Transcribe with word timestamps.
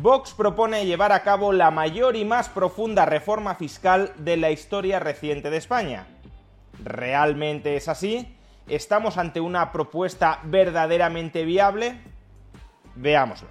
Vox 0.00 0.32
propone 0.32 0.86
llevar 0.86 1.10
a 1.10 1.24
cabo 1.24 1.52
la 1.52 1.72
mayor 1.72 2.14
y 2.14 2.24
más 2.24 2.48
profunda 2.48 3.04
reforma 3.04 3.56
fiscal 3.56 4.12
de 4.18 4.36
la 4.36 4.52
historia 4.52 5.00
reciente 5.00 5.50
de 5.50 5.56
España. 5.56 6.06
¿Realmente 6.84 7.74
es 7.74 7.88
así? 7.88 8.36
¿Estamos 8.68 9.18
ante 9.18 9.40
una 9.40 9.72
propuesta 9.72 10.38
verdaderamente 10.44 11.44
viable? 11.44 12.00
Veámoslo. 12.94 13.48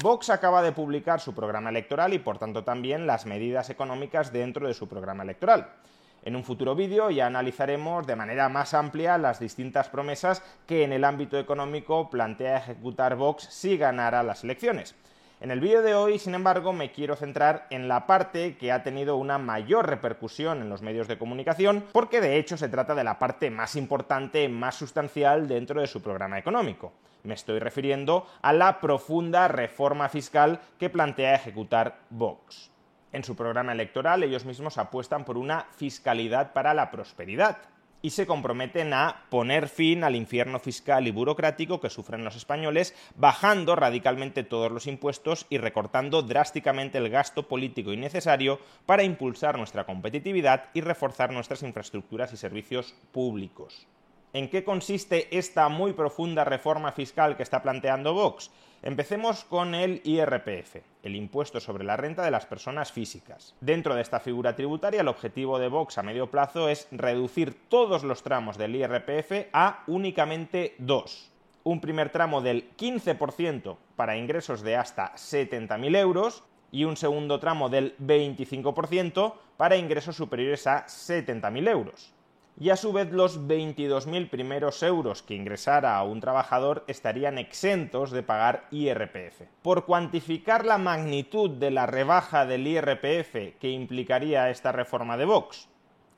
Vox 0.00 0.30
acaba 0.30 0.62
de 0.62 0.70
publicar 0.70 1.18
su 1.18 1.34
programa 1.34 1.70
electoral 1.70 2.14
y 2.14 2.20
por 2.20 2.38
tanto 2.38 2.62
también 2.62 3.08
las 3.08 3.26
medidas 3.26 3.70
económicas 3.70 4.32
dentro 4.32 4.68
de 4.68 4.74
su 4.74 4.86
programa 4.88 5.24
electoral. 5.24 5.72
En 6.22 6.36
un 6.36 6.44
futuro 6.44 6.74
vídeo 6.74 7.10
ya 7.10 7.26
analizaremos 7.26 8.06
de 8.06 8.16
manera 8.16 8.48
más 8.48 8.74
amplia 8.74 9.18
las 9.18 9.40
distintas 9.40 9.88
promesas 9.88 10.42
que 10.66 10.84
en 10.84 10.92
el 10.92 11.04
ámbito 11.04 11.38
económico 11.38 12.10
plantea 12.10 12.58
ejecutar 12.58 13.16
Vox 13.16 13.44
si 13.44 13.76
ganara 13.76 14.22
las 14.22 14.44
elecciones. 14.44 14.94
En 15.40 15.52
el 15.52 15.60
vídeo 15.60 15.82
de 15.82 15.94
hoy, 15.94 16.18
sin 16.18 16.34
embargo, 16.34 16.72
me 16.72 16.90
quiero 16.90 17.14
centrar 17.14 17.68
en 17.70 17.86
la 17.86 18.08
parte 18.08 18.56
que 18.56 18.72
ha 18.72 18.82
tenido 18.82 19.16
una 19.16 19.38
mayor 19.38 19.86
repercusión 19.86 20.60
en 20.60 20.68
los 20.68 20.82
medios 20.82 21.06
de 21.06 21.16
comunicación, 21.16 21.84
porque 21.92 22.20
de 22.20 22.38
hecho 22.38 22.56
se 22.56 22.68
trata 22.68 22.96
de 22.96 23.04
la 23.04 23.20
parte 23.20 23.48
más 23.48 23.76
importante, 23.76 24.48
más 24.48 24.74
sustancial 24.74 25.46
dentro 25.46 25.80
de 25.80 25.86
su 25.86 26.02
programa 26.02 26.40
económico. 26.40 26.92
Me 27.22 27.34
estoy 27.34 27.60
refiriendo 27.60 28.26
a 28.42 28.52
la 28.52 28.80
profunda 28.80 29.46
reforma 29.46 30.08
fiscal 30.08 30.60
que 30.76 30.90
plantea 30.90 31.36
ejecutar 31.36 32.00
Vox. 32.10 32.72
En 33.12 33.24
su 33.24 33.36
programa 33.36 33.72
electoral 33.72 34.22
ellos 34.22 34.44
mismos 34.44 34.78
apuestan 34.78 35.24
por 35.24 35.38
una 35.38 35.66
fiscalidad 35.76 36.52
para 36.52 36.74
la 36.74 36.90
prosperidad 36.90 37.58
y 38.02 38.10
se 38.10 38.26
comprometen 38.26 38.92
a 38.92 39.24
poner 39.28 39.68
fin 39.68 40.04
al 40.04 40.14
infierno 40.14 40.58
fiscal 40.58 41.06
y 41.06 41.10
burocrático 41.10 41.80
que 41.80 41.90
sufren 41.90 42.24
los 42.24 42.36
españoles, 42.36 42.94
bajando 43.16 43.74
radicalmente 43.76 44.44
todos 44.44 44.70
los 44.70 44.86
impuestos 44.86 45.46
y 45.50 45.58
recortando 45.58 46.22
drásticamente 46.22 46.98
el 46.98 47.10
gasto 47.10 47.48
político 47.48 47.92
innecesario 47.92 48.60
para 48.86 49.02
impulsar 49.02 49.58
nuestra 49.58 49.84
competitividad 49.84 50.70
y 50.74 50.80
reforzar 50.80 51.32
nuestras 51.32 51.62
infraestructuras 51.62 52.32
y 52.32 52.36
servicios 52.36 52.94
públicos. 53.12 53.88
¿En 54.34 54.50
qué 54.50 54.62
consiste 54.62 55.38
esta 55.38 55.70
muy 55.70 55.94
profunda 55.94 56.44
reforma 56.44 56.92
fiscal 56.92 57.34
que 57.34 57.42
está 57.42 57.62
planteando 57.62 58.12
Vox? 58.12 58.50
Empecemos 58.82 59.44
con 59.44 59.74
el 59.74 60.02
IRPF, 60.04 60.76
el 61.02 61.16
impuesto 61.16 61.60
sobre 61.60 61.82
la 61.82 61.96
renta 61.96 62.22
de 62.22 62.30
las 62.30 62.44
personas 62.44 62.92
físicas. 62.92 63.54
Dentro 63.62 63.94
de 63.94 64.02
esta 64.02 64.20
figura 64.20 64.54
tributaria, 64.54 65.00
el 65.00 65.08
objetivo 65.08 65.58
de 65.58 65.68
Vox 65.68 65.96
a 65.96 66.02
medio 66.02 66.30
plazo 66.30 66.68
es 66.68 66.88
reducir 66.90 67.56
todos 67.70 68.04
los 68.04 68.22
tramos 68.22 68.58
del 68.58 68.76
IRPF 68.76 69.48
a 69.54 69.82
únicamente 69.86 70.74
dos. 70.76 71.32
Un 71.64 71.80
primer 71.80 72.10
tramo 72.10 72.42
del 72.42 72.76
15% 72.76 73.78
para 73.96 74.18
ingresos 74.18 74.60
de 74.60 74.76
hasta 74.76 75.14
70.000 75.14 75.96
euros 75.96 76.44
y 76.70 76.84
un 76.84 76.98
segundo 76.98 77.40
tramo 77.40 77.70
del 77.70 77.96
25% 77.96 79.32
para 79.56 79.78
ingresos 79.78 80.16
superiores 80.16 80.66
a 80.66 80.84
70.000 80.84 81.68
euros 81.70 82.12
y 82.60 82.70
a 82.70 82.76
su 82.76 82.92
vez 82.92 83.12
los 83.12 83.46
22.000 83.46 84.30
primeros 84.30 84.82
euros 84.82 85.22
que 85.22 85.34
ingresara 85.34 85.96
a 85.96 86.02
un 86.02 86.20
trabajador 86.20 86.84
estarían 86.88 87.38
exentos 87.38 88.10
de 88.10 88.24
pagar 88.24 88.66
IRPF. 88.72 89.42
Por 89.62 89.84
cuantificar 89.84 90.64
la 90.64 90.78
magnitud 90.78 91.50
de 91.50 91.70
la 91.70 91.86
rebaja 91.86 92.46
del 92.46 92.66
IRPF 92.66 93.58
que 93.60 93.70
implicaría 93.70 94.50
esta 94.50 94.72
reforma 94.72 95.16
de 95.16 95.24
Vox, 95.24 95.68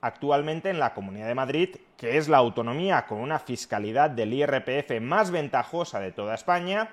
actualmente 0.01 0.71
en 0.71 0.79
la 0.79 0.95
Comunidad 0.95 1.29
de 1.29 1.35
Madrid, 1.35 1.77
que 1.99 2.17
es 2.17 2.29
la 2.29 2.39
autonomía 2.39 3.07
con 3.07 3.19
una 3.19 3.39
fiscalidad 3.39 4.09
del 4.09 4.33
IRPF 4.33 4.99
más 5.03 5.31
ventajosa 5.31 6.01
de 6.01 6.13
toda 6.13 6.35
España, 6.35 6.89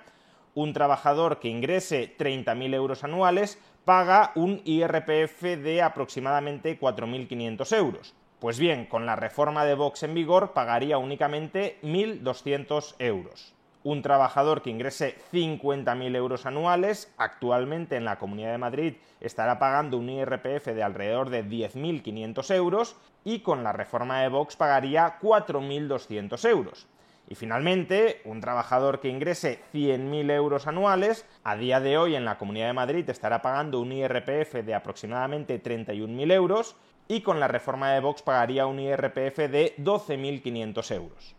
un 0.56 0.74
trabajador 0.74 1.40
que 1.40 1.48
ingrese 1.48 2.18
30.000 2.18 2.74
euros 2.74 3.06
anuales 3.06 3.62
paga 3.86 4.34
un 4.36 4.62
IRPF 4.66 5.42
de 5.42 5.82
aproximadamente 5.82 6.78
4.500 6.78 7.78
euros 7.78 8.17
pues 8.40 8.60
bien, 8.60 8.86
con 8.86 9.06
la 9.06 9.16
reforma 9.16 9.66
de 9.66 9.76
Vox 9.76 10.04
en 10.04 10.14
vigor 10.14 10.54
pagaría 10.54 10.98
únicamente 10.98 11.80
1.200 11.82 12.96
euros. 13.00 13.54
Un 13.84 14.02
trabajador 14.02 14.62
que 14.62 14.70
ingrese 14.70 15.16
50.000 15.32 16.16
euros 16.16 16.46
anuales, 16.46 17.14
actualmente 17.18 17.96
en 17.96 18.06
la 18.06 18.20
Comunidad 18.20 18.52
de 18.52 18.58
Madrid 18.58 18.94
estará 19.22 19.60
pagando 19.60 19.98
un 19.98 20.10
IRPF 20.10 20.68
de 20.68 20.84
alrededor 20.84 21.30
de 21.30 21.46
10.500 21.46 22.54
euros 22.54 22.96
y 23.24 23.40
con 23.40 23.64
la 23.64 23.72
reforma 23.72 24.22
de 24.22 24.30
Vox 24.30 24.56
pagaría 24.56 25.20
4.200 25.20 26.50
euros. 26.50 26.88
Y 27.30 27.36
finalmente, 27.36 28.22
un 28.24 28.40
trabajador 28.40 29.00
que 29.00 29.10
ingrese 29.10 29.60
100.000 29.74 30.32
euros 30.32 30.66
anuales, 30.68 31.26
a 31.44 31.56
día 31.56 31.80
de 31.80 31.98
hoy 31.98 32.16
en 32.16 32.24
la 32.24 32.38
Comunidad 32.38 32.68
de 32.68 32.74
Madrid 32.74 33.10
estará 33.10 33.42
pagando 33.42 33.82
un 33.82 33.92
IRPF 33.92 34.54
de 34.66 34.74
aproximadamente 34.74 35.62
31.000 35.62 36.32
euros 36.32 36.76
y 37.08 37.22
con 37.22 37.40
la 37.40 37.48
reforma 37.48 37.92
de 37.92 38.00
Vox 38.00 38.22
pagaría 38.22 38.68
un 38.68 38.80
IRPF 38.80 39.38
de 39.50 39.76
12.500 39.78 40.96
euros. 40.96 41.36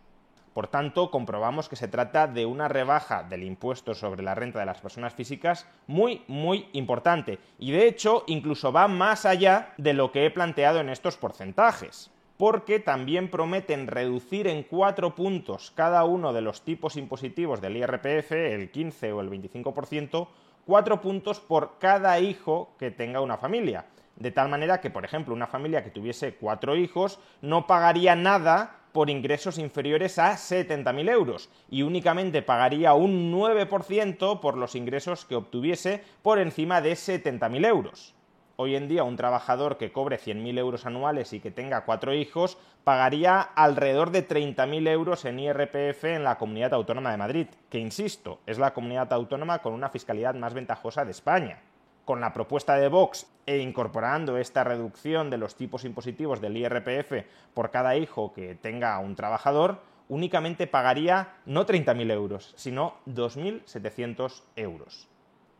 Por 0.53 0.67
tanto, 0.67 1.11
comprobamos 1.11 1.69
que 1.69 1.75
se 1.75 1.87
trata 1.87 2.27
de 2.27 2.45
una 2.45 2.67
rebaja 2.67 3.23
del 3.23 3.43
impuesto 3.43 3.93
sobre 3.93 4.23
la 4.23 4.35
renta 4.35 4.59
de 4.59 4.65
las 4.65 4.81
personas 4.81 5.13
físicas 5.13 5.67
muy, 5.87 6.23
muy 6.27 6.67
importante. 6.73 7.39
Y 7.59 7.71
de 7.71 7.87
hecho, 7.87 8.23
incluso 8.27 8.71
va 8.71 8.87
más 8.87 9.25
allá 9.25 9.73
de 9.77 9.93
lo 9.93 10.11
que 10.11 10.25
he 10.25 10.31
planteado 10.31 10.79
en 10.79 10.89
estos 10.89 11.17
porcentajes. 11.17 12.11
Porque 12.35 12.79
también 12.79 13.29
prometen 13.29 13.87
reducir 13.87 14.47
en 14.47 14.63
cuatro 14.63 15.13
puntos 15.13 15.71
cada 15.71 16.03
uno 16.03 16.33
de 16.33 16.41
los 16.41 16.63
tipos 16.63 16.95
impositivos 16.95 17.61
del 17.61 17.77
IRPF, 17.77 18.31
el 18.31 18.71
15 18.71 19.11
o 19.11 19.21
el 19.21 19.29
25%, 19.29 20.27
cuatro 20.65 21.01
puntos 21.01 21.39
por 21.39 21.77
cada 21.79 22.19
hijo 22.19 22.73
que 22.79 22.91
tenga 22.91 23.21
una 23.21 23.37
familia 23.37 23.85
de 24.19 24.31
tal 24.31 24.49
manera 24.49 24.81
que, 24.81 24.89
por 24.89 25.05
ejemplo, 25.05 25.33
una 25.33 25.47
familia 25.47 25.83
que 25.83 25.89
tuviese 25.89 26.35
cuatro 26.35 26.75
hijos 26.75 27.19
no 27.41 27.65
pagaría 27.65 28.15
nada 28.15 28.75
por 28.91 29.09
ingresos 29.09 29.57
inferiores 29.57 30.19
a 30.19 30.33
70.000 30.33 31.09
euros 31.09 31.49
y 31.69 31.83
únicamente 31.83 32.41
pagaría 32.41 32.93
un 32.93 33.31
9% 33.31 34.39
por 34.39 34.57
los 34.57 34.75
ingresos 34.75 35.25
que 35.25 35.35
obtuviese 35.35 36.03
por 36.21 36.39
encima 36.39 36.81
de 36.81 36.93
70.000 36.93 37.65
euros. 37.65 38.15
Hoy 38.57 38.75
en 38.75 38.89
día 38.89 39.05
un 39.05 39.15
trabajador 39.15 39.77
que 39.77 39.93
cobre 39.93 40.19
100.000 40.19 40.57
euros 40.57 40.85
anuales 40.85 41.31
y 41.31 41.39
que 41.39 41.51
tenga 41.51 41.85
cuatro 41.85 42.13
hijos 42.13 42.57
pagaría 42.83 43.39
alrededor 43.39 44.11
de 44.11 44.27
30.000 44.27 44.89
euros 44.89 45.23
en 45.23 45.39
IRPF 45.39 46.03
en 46.03 46.25
la 46.25 46.37
Comunidad 46.37 46.73
Autónoma 46.73 47.11
de 47.11 47.17
Madrid, 47.17 47.47
que 47.69 47.79
insisto, 47.79 48.39
es 48.45 48.57
la 48.57 48.73
comunidad 48.73 49.13
autónoma 49.13 49.59
con 49.59 49.71
una 49.73 49.89
fiscalidad 49.89 50.35
más 50.35 50.53
ventajosa 50.53 51.05
de 51.05 51.11
España 51.11 51.61
con 52.09 52.21
la 52.21 52.33
propuesta 52.33 52.75
de 52.75 52.87
Vox 52.87 53.27
e 53.45 53.59
incorporando 53.59 54.39
esta 54.39 54.63
reducción 54.63 55.29
de 55.29 55.37
los 55.37 55.55
tipos 55.55 55.85
impositivos 55.85 56.41
del 56.41 56.57
IRPF 56.57 57.27
por 57.53 57.69
cada 57.69 57.95
hijo 57.97 58.33
que 58.33 58.55
tenga 58.55 58.97
un 58.97 59.15
trabajador, 59.15 59.83
únicamente 60.07 60.65
pagaría 60.65 61.35
no 61.45 61.67
30.000 61.67 62.11
euros, 62.11 62.53
sino 62.57 62.95
2.700 63.05 64.41
euros. 64.55 65.07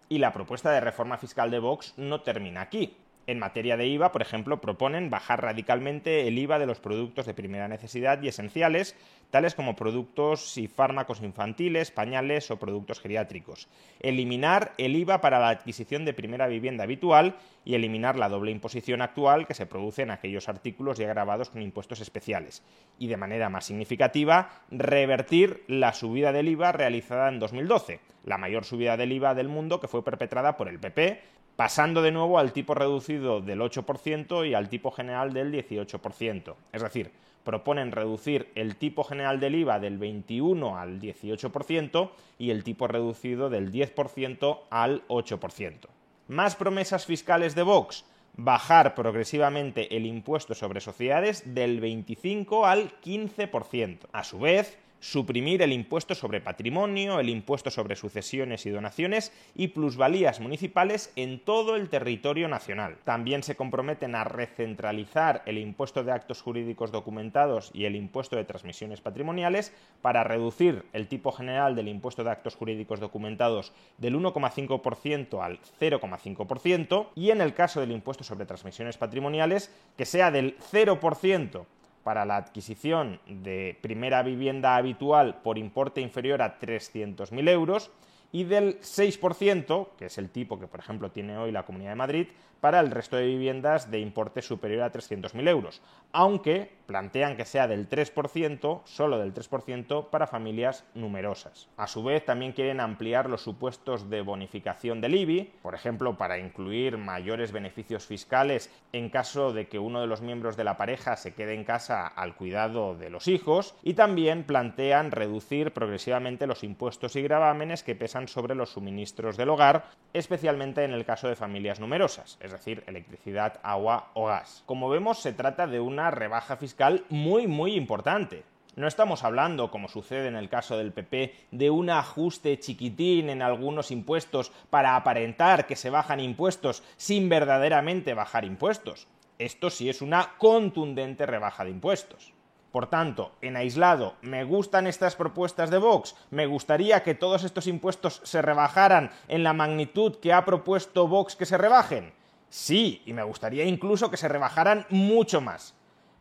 Y 0.09 0.17
la 0.17 0.33
propuesta 0.33 0.71
de 0.71 0.81
reforma 0.81 1.19
fiscal 1.19 1.51
de 1.51 1.59
Vox 1.59 1.93
no 1.97 2.21
termina 2.21 2.61
aquí. 2.61 2.97
En 3.29 3.37
materia 3.37 3.77
de 3.77 3.85
IVA, 3.85 4.11
por 4.11 4.23
ejemplo, 4.23 4.59
proponen 4.59 5.11
bajar 5.11 5.43
radicalmente 5.43 6.27
el 6.27 6.39
IVA 6.39 6.57
de 6.57 6.65
los 6.65 6.79
productos 6.79 7.27
de 7.27 7.35
primera 7.35 7.67
necesidad 7.67 8.19
y 8.23 8.27
esenciales, 8.27 8.95
tales 9.29 9.53
como 9.53 9.75
productos 9.75 10.57
y 10.57 10.67
fármacos 10.67 11.21
infantiles, 11.21 11.91
pañales 11.91 12.49
o 12.49 12.57
productos 12.57 12.99
geriátricos. 12.99 13.67
Eliminar 13.99 14.73
el 14.79 14.95
IVA 14.95 15.21
para 15.21 15.37
la 15.37 15.49
adquisición 15.49 16.05
de 16.05 16.15
primera 16.15 16.47
vivienda 16.47 16.85
habitual 16.85 17.35
y 17.63 17.75
eliminar 17.75 18.17
la 18.17 18.29
doble 18.29 18.49
imposición 18.49 19.03
actual 19.03 19.45
que 19.45 19.53
se 19.53 19.67
produce 19.67 20.01
en 20.01 20.09
aquellos 20.09 20.49
artículos 20.49 20.97
ya 20.97 21.05
grabados 21.05 21.51
con 21.51 21.61
impuestos 21.61 22.01
especiales. 22.01 22.63
Y 22.97 23.09
de 23.09 23.17
manera 23.17 23.47
más 23.49 23.65
significativa, 23.65 24.49
revertir 24.71 25.65
la 25.67 25.93
subida 25.93 26.31
del 26.31 26.47
IVA 26.47 26.71
realizada 26.71 27.29
en 27.29 27.37
2012, 27.37 27.99
la 28.25 28.39
mayor 28.39 28.65
subida 28.65 28.97
del 28.97 29.11
IVA 29.11 29.35
del 29.35 29.49
mundo 29.49 29.79
que 29.79 29.87
fue 29.87 30.03
perpetrada 30.03 30.57
por 30.57 30.67
el 30.67 30.79
PP 30.79 31.21
pasando 31.59 32.01
de 32.01 32.13
nuevo 32.13 32.39
al 32.39 32.53
tipo 32.53 32.73
reducido 32.73 33.41
del 33.41 33.59
8% 33.59 34.47
y 34.49 34.53
al 34.53 34.69
tipo 34.69 34.91
general 34.91 35.33
del 35.33 35.51
18%. 35.51 36.55
Es 36.71 36.81
decir, 36.81 37.11
proponen 37.43 37.91
reducir 37.91 38.49
el 38.55 38.77
tipo 38.77 39.03
general 39.03 39.41
del 39.41 39.55
IVA 39.55 39.77
del 39.77 39.97
21 39.97 40.77
al 40.77 41.01
18% 41.01 42.11
y 42.37 42.51
el 42.51 42.63
tipo 42.63 42.87
reducido 42.87 43.49
del 43.49 43.73
10% 43.73 44.59
al 44.69 45.05
8%. 45.09 45.89
Más 46.29 46.55
promesas 46.55 47.05
fiscales 47.05 47.55
de 47.55 47.63
Vox 47.63 48.05
bajar 48.37 48.95
progresivamente 48.95 49.97
el 49.97 50.05
impuesto 50.05 50.55
sobre 50.55 50.79
sociedades 50.79 51.53
del 51.53 51.81
25 51.81 52.67
al 52.67 52.93
15%. 53.01 54.07
A 54.13 54.23
su 54.23 54.39
vez, 54.39 54.77
suprimir 54.99 55.61
el 55.61 55.73
impuesto 55.73 56.15
sobre 56.15 56.41
patrimonio, 56.41 57.19
el 57.19 57.29
impuesto 57.29 57.71
sobre 57.71 57.95
sucesiones 57.95 58.65
y 58.65 58.69
donaciones 58.69 59.31
y 59.55 59.69
plusvalías 59.69 60.39
municipales 60.39 61.11
en 61.15 61.39
todo 61.39 61.75
el 61.75 61.89
territorio 61.89 62.47
nacional. 62.47 62.97
También 63.03 63.43
se 63.43 63.55
comprometen 63.55 64.15
a 64.15 64.23
recentralizar 64.23 65.41
el 65.45 65.57
impuesto 65.57 66.03
de 66.03 66.11
actos 66.11 66.41
jurídicos 66.41 66.91
documentados 66.91 67.71
y 67.73 67.85
el 67.85 67.95
impuesto 67.95 68.35
de 68.35 68.45
transmisiones 68.45 69.01
patrimoniales 69.01 69.73
para 70.01 70.23
reducir 70.23 70.85
el 70.93 71.07
tipo 71.07 71.31
general 71.31 71.75
del 71.75 71.87
impuesto 71.87 72.23
de 72.23 72.31
actos 72.31 72.55
jurídicos 72.55 72.99
documentados 72.99 73.73
del 73.97 74.15
1,5% 74.15 75.43
al 75.43 75.59
0,5% 75.79 77.07
y 77.15 77.31
en 77.31 77.41
el 77.41 77.53
caso 77.53 77.79
del 77.79 77.91
impuesto 77.91 78.23
sobre 78.23 78.45
transmisiones 78.45 78.97
patrimoniales 78.97 79.73
que 79.97 80.05
sea 80.05 80.31
del 80.31 80.57
0% 80.71 81.65
para 82.09 82.25
la 82.25 82.37
adquisición 82.37 83.19
de 83.27 83.77
primera 83.81 84.23
vivienda 84.23 84.75
habitual 84.75 85.41
por 85.43 85.59
importe 85.59 86.01
inferior 86.01 86.41
a 86.41 86.59
300.000 86.59 87.47
euros 87.49 87.91
y 88.31 88.45
del 88.45 88.79
6%, 88.79 89.89
que 89.95 90.05
es 90.07 90.17
el 90.17 90.31
tipo 90.31 90.59
que 90.59 90.65
por 90.65 90.79
ejemplo 90.79 91.11
tiene 91.11 91.37
hoy 91.37 91.51
la 91.51 91.67
Comunidad 91.67 91.91
de 91.91 91.95
Madrid, 91.97 92.27
para 92.61 92.79
el 92.79 92.91
resto 92.91 93.15
de 93.15 93.25
viviendas 93.25 93.91
de 93.91 93.99
importe 93.99 94.41
superior 94.41 94.83
a 94.83 94.91
300.000 94.91 95.47
euros, 95.47 95.81
aunque 96.11 96.71
plantean 96.85 97.37
que 97.37 97.45
sea 97.45 97.67
del 97.67 97.87
3%, 97.87 98.81
solo 98.83 99.19
del 99.19 99.33
3%, 99.33 100.09
para 100.09 100.27
familias 100.27 100.85
numerosas. 100.95 101.69
A 101.77 101.87
su 101.87 102.03
vez, 102.03 102.25
también 102.25 102.51
quieren 102.51 102.79
ampliar 102.79 103.29
los 103.29 103.43
supuestos 103.43 104.09
de 104.09 104.21
bonificación 104.21 104.99
del 104.99 105.15
IBI, 105.15 105.53
por 105.61 105.75
ejemplo, 105.75 106.17
para 106.17 106.39
incluir 106.39 106.97
mayores 106.97 107.51
beneficios 107.51 108.05
fiscales 108.05 108.71
en 108.91 109.09
caso 109.09 109.53
de 109.53 109.67
que 109.67 109.77
uno 109.77 110.01
de 110.01 110.07
los 110.07 110.21
miembros 110.21 110.57
de 110.57 110.63
la 110.63 110.77
pareja 110.77 111.15
se 111.15 111.33
quede 111.35 111.53
en 111.53 111.63
casa 111.63 112.07
al 112.07 112.35
cuidado 112.35 112.95
de 112.95 113.09
los 113.09 113.27
hijos, 113.27 113.75
y 113.83 113.93
también 113.93 114.43
plantean 114.43 115.11
reducir 115.11 115.71
progresivamente 115.71 116.47
los 116.47 116.63
impuestos 116.63 117.15
y 117.15 117.21
gravámenes 117.21 117.83
que 117.83 117.95
pesan 117.95 118.27
sobre 118.27 118.55
los 118.55 118.71
suministros 118.71 119.37
del 119.37 119.49
hogar, 119.49 119.85
especialmente 120.13 120.83
en 120.83 120.93
el 120.93 121.05
caso 121.05 121.27
de 121.27 121.35
familias 121.35 121.79
numerosas 121.79 122.39
es 122.49 122.53
decir, 122.53 122.83
electricidad, 122.87 123.59
agua 123.61 124.09
o 124.15 124.25
gas. 124.25 124.63
Como 124.65 124.89
vemos, 124.89 125.19
se 125.19 125.33
trata 125.33 125.67
de 125.67 125.79
una 125.79 126.09
rebaja 126.09 126.57
fiscal 126.57 127.05
muy, 127.09 127.45
muy 127.45 127.75
importante. 127.75 128.43
No 128.75 128.87
estamos 128.87 129.23
hablando, 129.23 129.69
como 129.69 129.87
sucede 129.87 130.27
en 130.27 130.35
el 130.35 130.49
caso 130.49 130.77
del 130.77 130.91
PP, 130.91 131.35
de 131.51 131.69
un 131.69 131.89
ajuste 131.91 132.59
chiquitín 132.59 133.29
en 133.29 133.41
algunos 133.41 133.91
impuestos 133.91 134.51
para 134.69 134.95
aparentar 134.95 135.67
que 135.67 135.75
se 135.75 135.89
bajan 135.89 136.19
impuestos 136.19 136.81
sin 136.97 137.29
verdaderamente 137.29 138.13
bajar 138.13 138.45
impuestos. 138.45 139.07
Esto 139.37 139.69
sí 139.69 139.89
es 139.89 140.01
una 140.01 140.37
contundente 140.37 141.25
rebaja 141.25 141.65
de 141.65 141.71
impuestos. 141.71 142.33
Por 142.71 142.87
tanto, 142.87 143.31
en 143.41 143.57
aislado, 143.57 144.15
¿me 144.21 144.43
gustan 144.43 144.85
estas 144.85 145.15
propuestas 145.15 145.71
de 145.71 145.79
Vox? 145.79 146.15
¿Me 146.29 146.45
gustaría 146.45 147.01
que 147.01 147.15
todos 147.15 147.43
estos 147.43 147.65
impuestos 147.65 148.21
se 148.23 148.41
rebajaran 148.41 149.11
en 149.27 149.43
la 149.43 149.53
magnitud 149.53 150.17
que 150.17 150.33
ha 150.33 150.45
propuesto 150.45 151.07
Vox 151.07 151.35
que 151.35 151.45
se 151.45 151.57
rebajen? 151.57 152.13
Sí, 152.49 153.01
y 153.05 153.13
me 153.13 153.23
gustaría 153.23 153.65
incluso 153.65 154.09
que 154.09 154.17
se 154.17 154.27
rebajaran 154.27 154.85
mucho 154.89 155.39
más. 155.39 155.75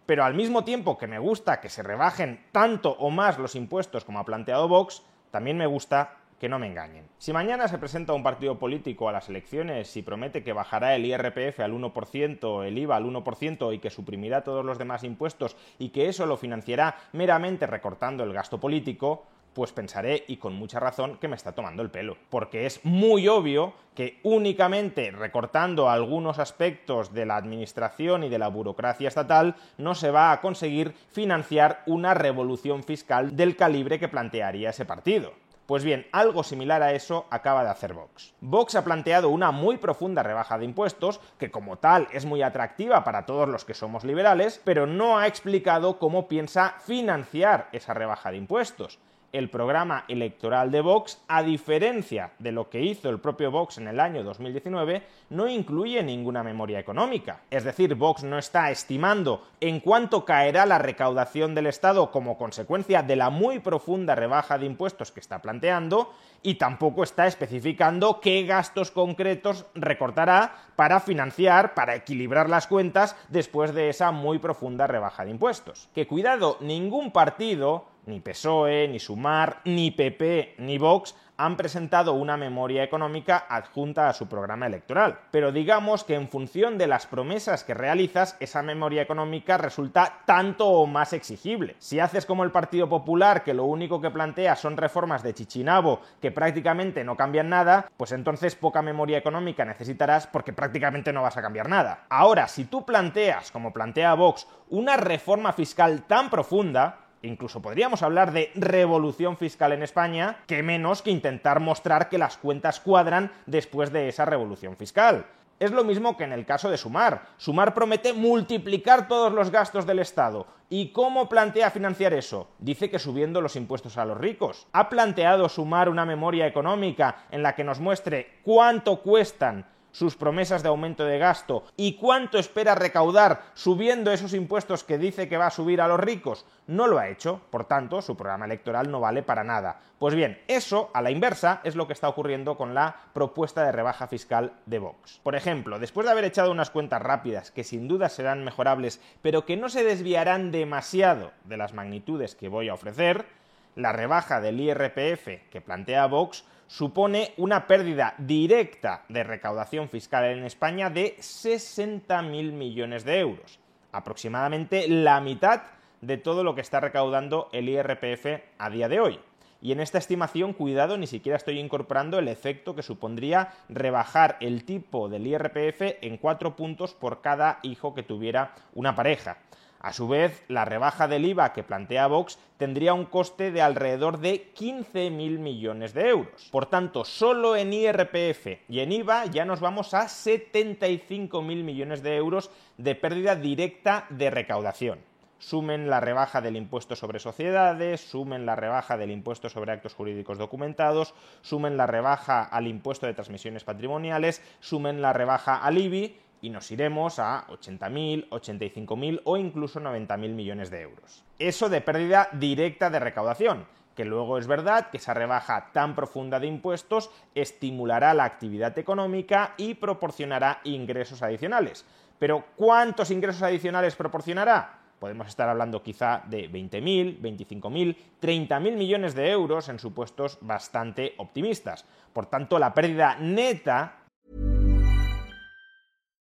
Pero 0.06 0.24
al 0.24 0.34
mismo 0.34 0.64
tiempo 0.64 0.96
que 0.96 1.06
me 1.06 1.18
gusta 1.18 1.60
que 1.60 1.68
se 1.68 1.82
rebajen 1.82 2.44
tanto 2.52 2.92
o 2.92 3.10
más 3.10 3.38
los 3.38 3.54
impuestos 3.54 4.04
como 4.04 4.18
ha 4.18 4.24
planteado 4.24 4.68
Vox, 4.68 5.02
también 5.30 5.58
me 5.58 5.66
gusta 5.66 6.16
que 6.38 6.48
no 6.48 6.58
me 6.58 6.68
engañen. 6.68 7.08
Si 7.18 7.32
mañana 7.32 7.66
se 7.68 7.78
presenta 7.78 8.12
un 8.12 8.22
partido 8.22 8.58
político 8.58 9.08
a 9.08 9.12
las 9.12 9.28
elecciones 9.28 9.96
y 9.96 10.02
promete 10.02 10.44
que 10.44 10.52
bajará 10.52 10.94
el 10.94 11.04
IRPF 11.04 11.60
al 11.60 11.72
1%, 11.72 12.64
el 12.64 12.78
IVA 12.78 12.96
al 12.96 13.04
1% 13.04 13.74
y 13.74 13.78
que 13.80 13.90
suprimirá 13.90 14.44
todos 14.44 14.64
los 14.64 14.78
demás 14.78 15.02
impuestos 15.02 15.56
y 15.78 15.88
que 15.88 16.08
eso 16.08 16.26
lo 16.26 16.36
financiará 16.36 16.96
meramente 17.12 17.66
recortando 17.66 18.22
el 18.22 18.32
gasto 18.32 18.60
político, 18.60 19.26
pues 19.54 19.72
pensaré, 19.72 20.24
y 20.28 20.36
con 20.36 20.54
mucha 20.54 20.80
razón, 20.80 21.18
que 21.18 21.28
me 21.28 21.36
está 21.36 21.52
tomando 21.52 21.82
el 21.82 21.90
pelo. 21.90 22.16
Porque 22.30 22.66
es 22.66 22.84
muy 22.84 23.28
obvio 23.28 23.74
que 23.94 24.20
únicamente 24.22 25.10
recortando 25.10 25.90
algunos 25.90 26.38
aspectos 26.38 27.12
de 27.12 27.26
la 27.26 27.36
administración 27.36 28.22
y 28.22 28.28
de 28.28 28.38
la 28.38 28.48
burocracia 28.48 29.08
estatal 29.08 29.56
no 29.76 29.94
se 29.94 30.10
va 30.12 30.30
a 30.30 30.40
conseguir 30.40 30.94
financiar 31.10 31.82
una 31.86 32.14
revolución 32.14 32.84
fiscal 32.84 33.34
del 33.34 33.56
calibre 33.56 33.98
que 33.98 34.08
plantearía 34.08 34.70
ese 34.70 34.84
partido. 34.84 35.32
Pues 35.68 35.84
bien, 35.84 36.06
algo 36.12 36.44
similar 36.44 36.82
a 36.82 36.92
eso 36.92 37.26
acaba 37.28 37.62
de 37.62 37.68
hacer 37.68 37.92
Vox. 37.92 38.32
Vox 38.40 38.74
ha 38.74 38.84
planteado 38.84 39.28
una 39.28 39.50
muy 39.50 39.76
profunda 39.76 40.22
rebaja 40.22 40.56
de 40.56 40.64
impuestos, 40.64 41.20
que 41.38 41.50
como 41.50 41.76
tal 41.76 42.08
es 42.10 42.24
muy 42.24 42.40
atractiva 42.40 43.04
para 43.04 43.26
todos 43.26 43.48
los 43.50 43.66
que 43.66 43.74
somos 43.74 44.02
liberales, 44.02 44.62
pero 44.64 44.86
no 44.86 45.18
ha 45.18 45.26
explicado 45.26 45.98
cómo 45.98 46.26
piensa 46.26 46.76
financiar 46.86 47.68
esa 47.72 47.92
rebaja 47.92 48.30
de 48.30 48.38
impuestos 48.38 48.98
el 49.32 49.50
programa 49.50 50.04
electoral 50.08 50.70
de 50.70 50.80
Vox, 50.80 51.20
a 51.28 51.42
diferencia 51.42 52.32
de 52.38 52.52
lo 52.52 52.70
que 52.70 52.80
hizo 52.80 53.10
el 53.10 53.20
propio 53.20 53.50
Vox 53.50 53.78
en 53.78 53.88
el 53.88 54.00
año 54.00 54.22
2019, 54.22 55.02
no 55.30 55.48
incluye 55.48 56.02
ninguna 56.02 56.42
memoria 56.42 56.78
económica. 56.78 57.42
Es 57.50 57.64
decir, 57.64 57.94
Vox 57.94 58.24
no 58.24 58.38
está 58.38 58.70
estimando 58.70 59.46
en 59.60 59.80
cuánto 59.80 60.24
caerá 60.24 60.64
la 60.66 60.78
recaudación 60.78 61.54
del 61.54 61.66
Estado 61.66 62.10
como 62.10 62.38
consecuencia 62.38 63.02
de 63.02 63.16
la 63.16 63.30
muy 63.30 63.58
profunda 63.58 64.14
rebaja 64.14 64.58
de 64.58 64.66
impuestos 64.66 65.12
que 65.12 65.20
está 65.20 65.42
planteando 65.42 66.12
y 66.42 66.54
tampoco 66.54 67.02
está 67.02 67.26
especificando 67.26 68.20
qué 68.20 68.44
gastos 68.44 68.90
concretos 68.90 69.66
recortará 69.74 70.68
para 70.76 71.00
financiar, 71.00 71.74
para 71.74 71.96
equilibrar 71.96 72.48
las 72.48 72.66
cuentas 72.66 73.16
después 73.28 73.74
de 73.74 73.88
esa 73.88 74.12
muy 74.12 74.38
profunda 74.38 74.86
rebaja 74.86 75.24
de 75.24 75.32
impuestos. 75.32 75.88
Que 75.94 76.06
cuidado, 76.06 76.56
ningún 76.60 77.10
partido 77.10 77.86
ni 78.08 78.20
PSOE, 78.20 78.88
ni 78.88 78.98
Sumar, 78.98 79.60
ni 79.64 79.90
PP, 79.92 80.56
ni 80.58 80.78
Vox 80.78 81.14
han 81.38 81.56
presentado 81.56 82.14
una 82.14 82.36
memoria 82.36 82.82
económica 82.82 83.46
adjunta 83.48 84.08
a 84.08 84.12
su 84.12 84.26
programa 84.26 84.66
electoral. 84.66 85.20
Pero 85.30 85.52
digamos 85.52 86.02
que 86.02 86.16
en 86.16 86.28
función 86.28 86.78
de 86.78 86.88
las 86.88 87.06
promesas 87.06 87.62
que 87.62 87.74
realizas, 87.74 88.36
esa 88.40 88.60
memoria 88.62 89.02
económica 89.02 89.56
resulta 89.56 90.22
tanto 90.26 90.66
o 90.66 90.86
más 90.86 91.12
exigible. 91.12 91.76
Si 91.78 92.00
haces 92.00 92.26
como 92.26 92.42
el 92.42 92.50
Partido 92.50 92.88
Popular, 92.88 93.44
que 93.44 93.54
lo 93.54 93.64
único 93.66 94.00
que 94.00 94.10
plantea 94.10 94.56
son 94.56 94.76
reformas 94.76 95.22
de 95.22 95.32
Chichinabo 95.32 96.00
que 96.20 96.32
prácticamente 96.32 97.04
no 97.04 97.16
cambian 97.16 97.48
nada, 97.48 97.88
pues 97.96 98.10
entonces 98.10 98.56
poca 98.56 98.82
memoria 98.82 99.18
económica 99.18 99.64
necesitarás 99.64 100.26
porque 100.26 100.52
prácticamente 100.52 101.12
no 101.12 101.22
vas 101.22 101.36
a 101.36 101.42
cambiar 101.42 101.68
nada. 101.68 102.06
Ahora, 102.08 102.48
si 102.48 102.64
tú 102.64 102.84
planteas, 102.84 103.52
como 103.52 103.72
plantea 103.72 104.14
Vox, 104.14 104.48
una 104.70 104.96
reforma 104.96 105.52
fiscal 105.52 106.02
tan 106.08 106.30
profunda, 106.30 107.07
incluso 107.22 107.62
podríamos 107.62 108.02
hablar 108.02 108.32
de 108.32 108.50
revolución 108.54 109.36
fiscal 109.36 109.72
en 109.72 109.82
España, 109.82 110.38
que 110.46 110.62
menos 110.62 111.02
que 111.02 111.10
intentar 111.10 111.60
mostrar 111.60 112.08
que 112.08 112.18
las 112.18 112.36
cuentas 112.36 112.80
cuadran 112.80 113.32
después 113.46 113.92
de 113.92 114.08
esa 114.08 114.24
revolución 114.24 114.76
fiscal. 114.76 115.26
Es 115.60 115.72
lo 115.72 115.82
mismo 115.82 116.16
que 116.16 116.22
en 116.22 116.32
el 116.32 116.46
caso 116.46 116.70
de 116.70 116.76
Sumar. 116.76 117.22
Sumar 117.36 117.74
promete 117.74 118.12
multiplicar 118.12 119.08
todos 119.08 119.32
los 119.32 119.50
gastos 119.50 119.86
del 119.86 119.98
Estado. 119.98 120.46
¿Y 120.70 120.92
cómo 120.92 121.28
plantea 121.28 121.72
financiar 121.72 122.14
eso? 122.14 122.48
Dice 122.60 122.90
que 122.90 123.00
subiendo 123.00 123.40
los 123.40 123.56
impuestos 123.56 123.98
a 123.98 124.04
los 124.04 124.18
ricos. 124.18 124.68
¿Ha 124.72 124.88
planteado 124.88 125.48
Sumar 125.48 125.88
una 125.88 126.04
memoria 126.04 126.46
económica 126.46 127.24
en 127.32 127.42
la 127.42 127.56
que 127.56 127.64
nos 127.64 127.80
muestre 127.80 128.38
cuánto 128.44 129.00
cuestan 129.02 129.66
sus 129.98 130.14
promesas 130.14 130.62
de 130.62 130.68
aumento 130.68 131.04
de 131.04 131.18
gasto 131.18 131.64
y 131.76 131.94
cuánto 131.94 132.38
espera 132.38 132.76
recaudar 132.76 133.42
subiendo 133.54 134.12
esos 134.12 134.32
impuestos 134.32 134.84
que 134.84 134.96
dice 134.96 135.28
que 135.28 135.36
va 135.36 135.48
a 135.48 135.50
subir 135.50 135.80
a 135.80 135.88
los 135.88 135.98
ricos, 135.98 136.46
no 136.68 136.86
lo 136.86 137.00
ha 137.00 137.08
hecho, 137.08 137.40
por 137.50 137.64
tanto, 137.64 138.00
su 138.00 138.16
programa 138.16 138.44
electoral 138.44 138.92
no 138.92 139.00
vale 139.00 139.24
para 139.24 139.42
nada. 139.42 139.80
Pues 139.98 140.14
bien, 140.14 140.40
eso, 140.46 140.90
a 140.94 141.02
la 141.02 141.10
inversa, 141.10 141.60
es 141.64 141.74
lo 141.74 141.88
que 141.88 141.94
está 141.94 142.08
ocurriendo 142.08 142.56
con 142.56 142.74
la 142.74 142.94
propuesta 143.12 143.64
de 143.64 143.72
rebaja 143.72 144.06
fiscal 144.06 144.52
de 144.66 144.78
Vox. 144.78 145.18
Por 145.24 145.34
ejemplo, 145.34 145.80
después 145.80 146.06
de 146.06 146.12
haber 146.12 146.26
echado 146.26 146.52
unas 146.52 146.70
cuentas 146.70 147.02
rápidas, 147.02 147.50
que 147.50 147.64
sin 147.64 147.88
duda 147.88 148.08
serán 148.08 148.44
mejorables, 148.44 149.00
pero 149.20 149.44
que 149.44 149.56
no 149.56 149.68
se 149.68 149.82
desviarán 149.82 150.52
demasiado 150.52 151.32
de 151.42 151.56
las 151.56 151.74
magnitudes 151.74 152.36
que 152.36 152.48
voy 152.48 152.68
a 152.68 152.74
ofrecer, 152.74 153.26
la 153.74 153.92
rebaja 153.92 154.40
del 154.40 154.60
IRPF 154.60 155.50
que 155.50 155.60
plantea 155.60 156.06
Vox 156.06 156.44
supone 156.68 157.32
una 157.38 157.66
pérdida 157.66 158.14
directa 158.18 159.04
de 159.08 159.24
recaudación 159.24 159.88
fiscal 159.88 160.26
en 160.26 160.44
España 160.44 160.90
de 160.90 161.16
60.000 161.16 162.52
millones 162.52 163.04
de 163.04 163.18
euros, 163.18 163.58
aproximadamente 163.90 164.86
la 164.86 165.20
mitad 165.20 165.62
de 166.02 166.18
todo 166.18 166.44
lo 166.44 166.54
que 166.54 166.60
está 166.60 166.78
recaudando 166.78 167.48
el 167.52 167.68
IRPF 167.68 168.42
a 168.58 168.70
día 168.70 168.88
de 168.88 169.00
hoy. 169.00 169.18
Y 169.60 169.72
en 169.72 169.80
esta 169.80 169.98
estimación, 169.98 170.52
cuidado, 170.52 170.98
ni 170.98 171.08
siquiera 171.08 171.36
estoy 171.36 171.58
incorporando 171.58 172.20
el 172.20 172.28
efecto 172.28 172.76
que 172.76 172.82
supondría 172.82 173.54
rebajar 173.68 174.36
el 174.40 174.64
tipo 174.64 175.08
del 175.08 175.26
IRPF 175.26 175.96
en 176.00 176.16
cuatro 176.18 176.54
puntos 176.54 176.94
por 176.94 177.22
cada 177.22 177.58
hijo 177.62 177.92
que 177.92 178.04
tuviera 178.04 178.54
una 178.74 178.94
pareja. 178.94 179.38
A 179.80 179.92
su 179.92 180.08
vez, 180.08 180.44
la 180.48 180.64
rebaja 180.64 181.06
del 181.06 181.24
IVA 181.24 181.52
que 181.52 181.62
plantea 181.62 182.06
Vox 182.08 182.38
tendría 182.56 182.94
un 182.94 183.04
coste 183.04 183.52
de 183.52 183.62
alrededor 183.62 184.18
de 184.18 184.52
15.000 184.54 185.10
millones 185.38 185.94
de 185.94 186.08
euros. 186.08 186.48
Por 186.50 186.66
tanto, 186.66 187.04
solo 187.04 187.54
en 187.56 187.72
IRPF 187.72 188.68
y 188.68 188.80
en 188.80 188.92
IVA 188.92 189.26
ya 189.26 189.44
nos 189.44 189.60
vamos 189.60 189.94
a 189.94 190.06
75.000 190.06 191.42
millones 191.62 192.02
de 192.02 192.16
euros 192.16 192.50
de 192.76 192.94
pérdida 192.94 193.36
directa 193.36 194.06
de 194.10 194.30
recaudación 194.30 194.98
sumen 195.38 195.88
la 195.88 196.00
rebaja 196.00 196.40
del 196.40 196.56
impuesto 196.56 196.96
sobre 196.96 197.20
sociedades, 197.20 198.00
sumen 198.00 198.44
la 198.44 198.56
rebaja 198.56 198.96
del 198.96 199.10
impuesto 199.10 199.48
sobre 199.48 199.72
actos 199.72 199.94
jurídicos 199.94 200.38
documentados, 200.38 201.14
sumen 201.42 201.76
la 201.76 201.86
rebaja 201.86 202.42
al 202.42 202.66
impuesto 202.66 203.06
de 203.06 203.14
transmisiones 203.14 203.64
patrimoniales, 203.64 204.42
sumen 204.60 205.00
la 205.00 205.12
rebaja 205.12 205.56
al 205.56 205.78
IBI 205.78 206.16
y 206.40 206.50
nos 206.50 206.70
iremos 206.70 207.18
a 207.18 207.46
80.000, 207.48 208.28
85.000 208.28 209.20
o 209.24 209.36
incluso 209.36 209.80
90.000 209.80 210.18
millones 210.34 210.70
de 210.70 210.82
euros. 210.82 211.24
Eso 211.38 211.68
de 211.68 211.80
pérdida 211.80 212.28
directa 212.32 212.90
de 212.90 213.00
recaudación, 213.00 213.66
que 213.94 214.04
luego 214.04 214.38
es 214.38 214.46
verdad 214.46 214.90
que 214.90 214.98
esa 214.98 215.14
rebaja 215.14 215.72
tan 215.72 215.94
profunda 215.94 216.38
de 216.38 216.46
impuestos 216.46 217.10
estimulará 217.34 218.14
la 218.14 218.24
actividad 218.24 218.78
económica 218.78 219.54
y 219.56 219.74
proporcionará 219.74 220.60
ingresos 220.64 221.22
adicionales. 221.22 221.84
Pero 222.18 222.44
¿cuántos 222.56 223.10
ingresos 223.10 223.42
adicionales 223.42 223.96
proporcionará? 223.96 224.78
Podemos 224.98 225.28
estar 225.28 225.48
hablando 225.48 225.82
quizá 225.82 226.22
de 226.26 226.50
20.000, 226.50 227.20
25.000, 227.20 227.96
30.000 228.20 228.76
millones 228.76 229.14
de 229.14 229.30
euros 229.30 229.68
en 229.68 229.78
supuestos 229.78 230.38
bastante 230.40 231.14
optimistas. 231.18 231.84
Por 232.12 232.26
tanto, 232.26 232.58
la 232.58 232.74
pérdida 232.74 233.16
neta 233.20 233.97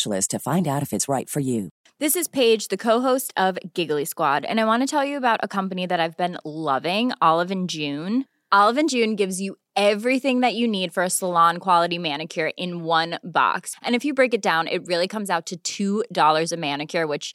specialist 0.00 0.30
to 0.30 0.38
find 0.38 0.66
out 0.66 0.82
if 0.82 0.92
it's 0.92 1.08
right 1.08 1.28
for 1.28 1.40
you. 1.40 1.68
This 1.98 2.16
is 2.16 2.26
Paige, 2.28 2.68
the 2.68 2.78
co-host 2.78 3.32
of 3.36 3.58
Giggly 3.74 4.06
Squad, 4.06 4.46
and 4.46 4.58
I 4.58 4.64
want 4.64 4.82
to 4.82 4.86
tell 4.86 5.04
you 5.04 5.18
about 5.18 5.40
a 5.42 5.48
company 5.48 5.84
that 5.86 6.00
I've 6.00 6.16
been 6.16 6.38
loving, 6.44 7.12
Olive 7.20 7.50
and 7.50 7.68
June. 7.68 8.24
Olive 8.50 8.78
and 8.78 8.88
June 8.88 9.16
gives 9.16 9.40
you 9.40 9.56
everything 9.76 10.40
that 10.40 10.54
you 10.54 10.66
need 10.66 10.94
for 10.94 11.02
a 11.02 11.10
salon 11.10 11.58
quality 11.58 11.98
manicure 11.98 12.52
in 12.56 12.82
one 12.84 13.18
box. 13.22 13.76
And 13.82 13.94
if 13.94 14.04
you 14.04 14.14
break 14.14 14.32
it 14.32 14.42
down, 14.42 14.66
it 14.68 14.86
really 14.86 15.06
comes 15.06 15.28
out 15.28 15.52
to 15.64 16.04
$2 16.10 16.52
a 16.52 16.56
manicure, 16.56 17.06
which 17.06 17.34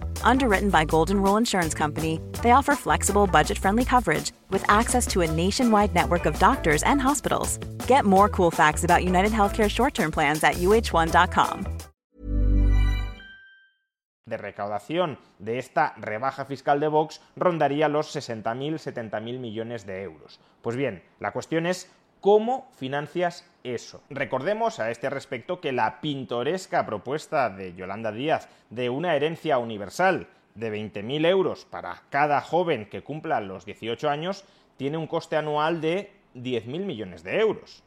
Underwritten 0.23 0.69
by 0.69 0.85
Golden 0.85 1.21
Rule 1.21 1.37
Insurance 1.37 1.73
Company, 1.73 2.19
they 2.41 2.51
offer 2.51 2.75
flexible, 2.75 3.27
budget 3.27 3.57
friendly 3.57 3.83
coverage 3.83 4.31
with 4.49 4.63
access 4.69 5.05
to 5.07 5.21
a 5.21 5.31
nationwide 5.31 5.93
network 5.93 6.25
of 6.25 6.39
doctors 6.39 6.83
and 6.83 7.01
hospitals. 7.01 7.57
Get 7.87 8.05
more 8.05 8.29
cool 8.29 8.51
facts 8.51 8.83
about 8.83 9.03
United 9.03 9.31
Healthcare 9.31 9.69
short 9.69 9.93
term 9.93 10.11
plans 10.11 10.43
at 10.43 10.55
uh1.com. 10.55 11.65
De 14.27 14.37
recaudación 14.37 15.17
de 15.39 15.57
esta 15.57 15.93
rebaja 15.97 16.45
fiscal 16.45 16.79
de 16.79 16.87
Vox 16.87 17.19
rondaría 17.35 17.89
los 17.89 18.15
60.000, 18.15 18.75
70.000 18.75 19.39
millones 19.39 19.85
de 19.85 20.03
euros. 20.03 20.39
Pues 20.61 20.77
bien, 20.77 21.03
la 21.19 21.33
cuestión 21.33 21.65
es 21.65 21.91
¿Cómo 22.21 22.69
financias 22.75 23.49
eso? 23.63 24.03
Recordemos 24.11 24.79
a 24.79 24.91
este 24.91 25.09
respecto 25.09 25.59
que 25.59 25.71
la 25.71 26.01
pintoresca 26.01 26.85
propuesta 26.85 27.49
de 27.49 27.73
Yolanda 27.73 28.11
Díaz 28.11 28.47
de 28.69 28.91
una 28.91 29.15
herencia 29.15 29.57
universal 29.57 30.27
de 30.53 30.71
20.000 30.71 31.25
euros 31.25 31.65
para 31.65 32.03
cada 32.11 32.39
joven 32.41 32.85
que 32.85 33.01
cumpla 33.01 33.41
los 33.41 33.65
18 33.65 34.07
años 34.07 34.45
tiene 34.77 34.97
un 34.97 35.07
coste 35.07 35.35
anual 35.35 35.81
de 35.81 36.11
10.000 36.35 36.85
millones 36.85 37.23
de 37.23 37.39
euros. 37.39 37.81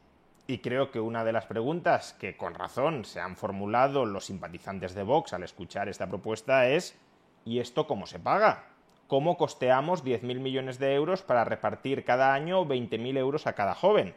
Y 0.47 0.57
creo 0.57 0.91
que 0.91 0.99
una 0.99 1.23
de 1.23 1.31
las 1.31 1.45
preguntas 1.45 2.11
que 2.19 2.35
con 2.35 2.55
razón 2.55 3.05
se 3.05 3.21
han 3.21 3.37
formulado 3.37 4.05
los 4.05 4.25
simpatizantes 4.25 4.93
de 4.95 5.03
Vox 5.03 5.31
al 5.31 5.43
escuchar 5.43 5.87
esta 5.87 6.09
propuesta 6.09 6.67
es 6.67 6.99
¿y 7.45 7.59
esto 7.59 7.87
cómo 7.87 8.05
se 8.05 8.19
paga? 8.19 8.65
¿Cómo 9.07 9.37
costeamos 9.37 10.03
10.000 10.03 10.39
millones 10.41 10.77
de 10.77 10.93
euros 10.93 11.21
para 11.21 11.45
repartir 11.45 12.03
cada 12.03 12.33
año 12.33 12.65
20.000 12.65 13.17
euros 13.17 13.47
a 13.47 13.53
cada 13.53 13.75
joven? 13.75 14.13